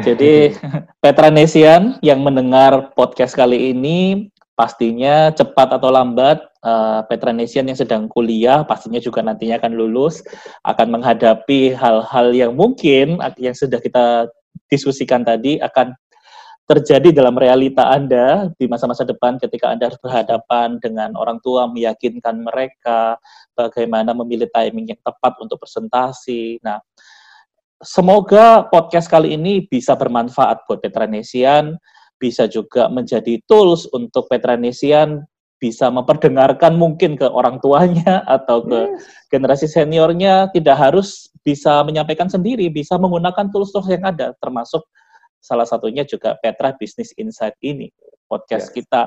Jadi 0.02 0.54
Petranesian 1.02 1.98
yang 2.02 2.20
mendengar 2.22 2.94
podcast 2.98 3.34
kali 3.34 3.70
ini 3.74 4.28
pastinya 4.54 5.34
cepat 5.34 5.78
atau 5.78 5.90
lambat 5.90 6.38
uh, 6.62 7.02
Petranesian 7.10 7.66
yang 7.66 7.78
sedang 7.78 8.06
kuliah 8.06 8.62
pastinya 8.62 9.02
juga 9.02 9.18
nantinya 9.18 9.58
akan 9.58 9.74
lulus 9.74 10.22
akan 10.62 10.94
menghadapi 10.94 11.74
hal-hal 11.74 12.30
yang 12.30 12.54
mungkin 12.54 13.18
yang 13.34 13.54
sudah 13.54 13.82
kita 13.82 14.30
diskusikan 14.70 15.26
tadi 15.26 15.58
akan 15.58 15.98
terjadi 16.64 17.12
dalam 17.12 17.36
realita 17.36 17.92
Anda 17.92 18.48
di 18.56 18.64
masa-masa 18.64 19.04
depan 19.04 19.36
ketika 19.36 19.68
Anda 19.68 19.92
harus 19.92 20.00
berhadapan 20.00 20.80
dengan 20.80 21.12
orang 21.12 21.36
tua 21.44 21.68
meyakinkan 21.68 22.40
mereka 22.40 23.20
bagaimana 23.52 24.16
memilih 24.16 24.48
timing 24.48 24.96
yang 24.96 25.00
tepat 25.04 25.36
untuk 25.44 25.60
presentasi. 25.60 26.64
Nah, 26.64 26.80
semoga 27.84 28.64
podcast 28.72 29.12
kali 29.12 29.36
ini 29.36 29.68
bisa 29.68 29.92
bermanfaat 29.92 30.64
buat 30.64 30.80
Petranesian, 30.80 31.76
bisa 32.16 32.48
juga 32.48 32.88
menjadi 32.88 33.36
tools 33.44 33.84
untuk 33.92 34.32
Petranesian 34.32 35.20
bisa 35.60 35.88
memperdengarkan 35.88 36.76
mungkin 36.76 37.16
ke 37.16 37.24
orang 37.24 37.56
tuanya 37.64 38.20
atau 38.28 38.60
ke 38.68 38.80
yes. 38.84 39.00
generasi 39.32 39.64
seniornya 39.64 40.52
tidak 40.52 40.76
harus 40.76 41.32
bisa 41.40 41.80
menyampaikan 41.84 42.28
sendiri, 42.28 42.68
bisa 42.68 43.00
menggunakan 43.00 43.48
tools-tools 43.48 43.88
yang 43.88 44.04
ada 44.04 44.36
termasuk 44.40 44.84
salah 45.44 45.68
satunya 45.68 46.08
juga 46.08 46.40
Petra 46.40 46.72
Business 46.80 47.12
Insight 47.20 47.60
ini 47.60 47.92
podcast 48.24 48.72
yes. 48.72 48.76
kita 48.80 49.02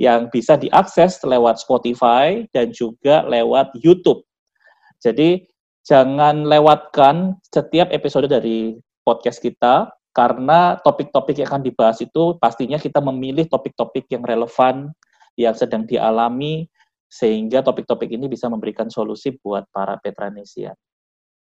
yang 0.00 0.32
bisa 0.32 0.56
diakses 0.56 1.20
lewat 1.20 1.60
Spotify 1.60 2.48
dan 2.50 2.72
juga 2.72 3.22
lewat 3.28 3.76
YouTube. 3.76 4.24
Jadi 5.04 5.44
jangan 5.84 6.48
lewatkan 6.48 7.36
setiap 7.52 7.92
episode 7.92 8.26
dari 8.30 8.80
podcast 9.04 9.42
kita 9.44 9.92
karena 10.16 10.80
topik-topik 10.80 11.40
yang 11.40 11.48
akan 11.48 11.64
dibahas 11.64 11.98
itu 12.00 12.36
pastinya 12.40 12.76
kita 12.80 13.00
memilih 13.00 13.48
topik-topik 13.48 14.08
yang 14.12 14.24
relevan 14.24 14.92
yang 15.36 15.56
sedang 15.56 15.88
dialami 15.88 16.68
sehingga 17.08 17.60
topik-topik 17.60 18.08
ini 18.08 18.28
bisa 18.28 18.48
memberikan 18.48 18.88
solusi 18.88 19.36
buat 19.40 19.68
para 19.68 20.00
Petranesian. 20.00 20.76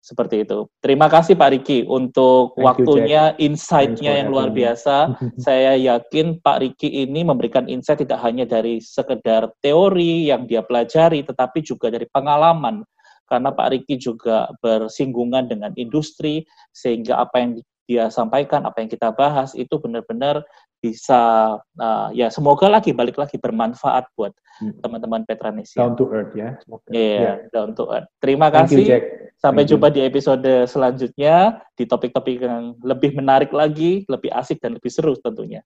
Seperti 0.02 0.48
itu. 0.48 0.72
Terima 0.80 1.12
kasih 1.12 1.36
Pak 1.36 1.52
Riki 1.52 1.84
untuk 1.84 2.56
Thank 2.56 2.64
waktunya, 2.64 3.36
insight-nya 3.36 4.24
yang 4.24 4.32
luar 4.32 4.56
biasa. 4.56 5.18
Saya 5.46 5.76
yakin 5.76 6.40
Pak 6.40 6.58
Riki 6.64 7.04
ini 7.04 7.28
memberikan 7.28 7.68
insight 7.68 8.06
tidak 8.06 8.24
hanya 8.24 8.48
dari 8.48 8.80
sekedar 8.80 9.52
teori 9.60 10.32
yang 10.32 10.48
dia 10.48 10.64
pelajari, 10.64 11.28
tetapi 11.28 11.60
juga 11.60 11.92
dari 11.92 12.08
pengalaman. 12.08 12.88
Karena 13.28 13.52
Pak 13.52 13.68
Riki 13.76 14.00
juga 14.00 14.48
bersinggungan 14.64 15.52
dengan 15.52 15.76
industri, 15.76 16.48
sehingga 16.72 17.20
apa 17.28 17.44
yang 17.44 17.52
dia 17.88 18.08
sampaikan, 18.08 18.64
apa 18.64 18.84
yang 18.84 18.92
kita 18.92 19.12
bahas 19.12 19.56
itu 19.56 19.76
benar-benar 19.80 20.44
bisa 20.78 21.56
uh, 21.60 22.08
ya 22.14 22.30
semoga 22.30 22.70
lagi 22.70 22.94
balik 22.94 23.18
lagi 23.18 23.42
bermanfaat 23.42 24.14
buat 24.14 24.34
hmm. 24.62 24.82
teman-teman 24.82 25.26
Petranesia. 25.26 25.82
Down 25.82 25.98
to 25.98 26.06
earth 26.14 26.34
ya. 26.38 26.58
Iya, 26.90 26.94
yeah, 26.94 27.18
yeah. 27.18 27.36
down 27.50 27.74
to 27.74 27.90
earth. 27.90 28.08
Terima 28.22 28.54
Thank 28.54 28.74
kasih. 28.74 28.86
You, 28.86 29.00
Sampai 29.38 29.64
Thank 29.66 29.72
jumpa 29.78 29.88
you. 29.90 29.94
di 29.94 30.02
episode 30.02 30.52
selanjutnya 30.66 31.36
di 31.78 31.86
topik-topik 31.86 32.42
yang 32.42 32.74
lebih 32.82 33.14
menarik 33.14 33.54
lagi, 33.54 34.02
lebih 34.10 34.34
asik 34.34 34.58
dan 34.58 34.78
lebih 34.78 34.90
seru 34.90 35.14
tentunya. 35.18 35.62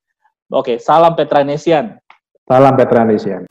Oke, 0.52 0.76
salam 0.76 1.16
Petranesian. 1.16 1.96
Salam 2.44 2.76
Petranesian. 2.76 3.48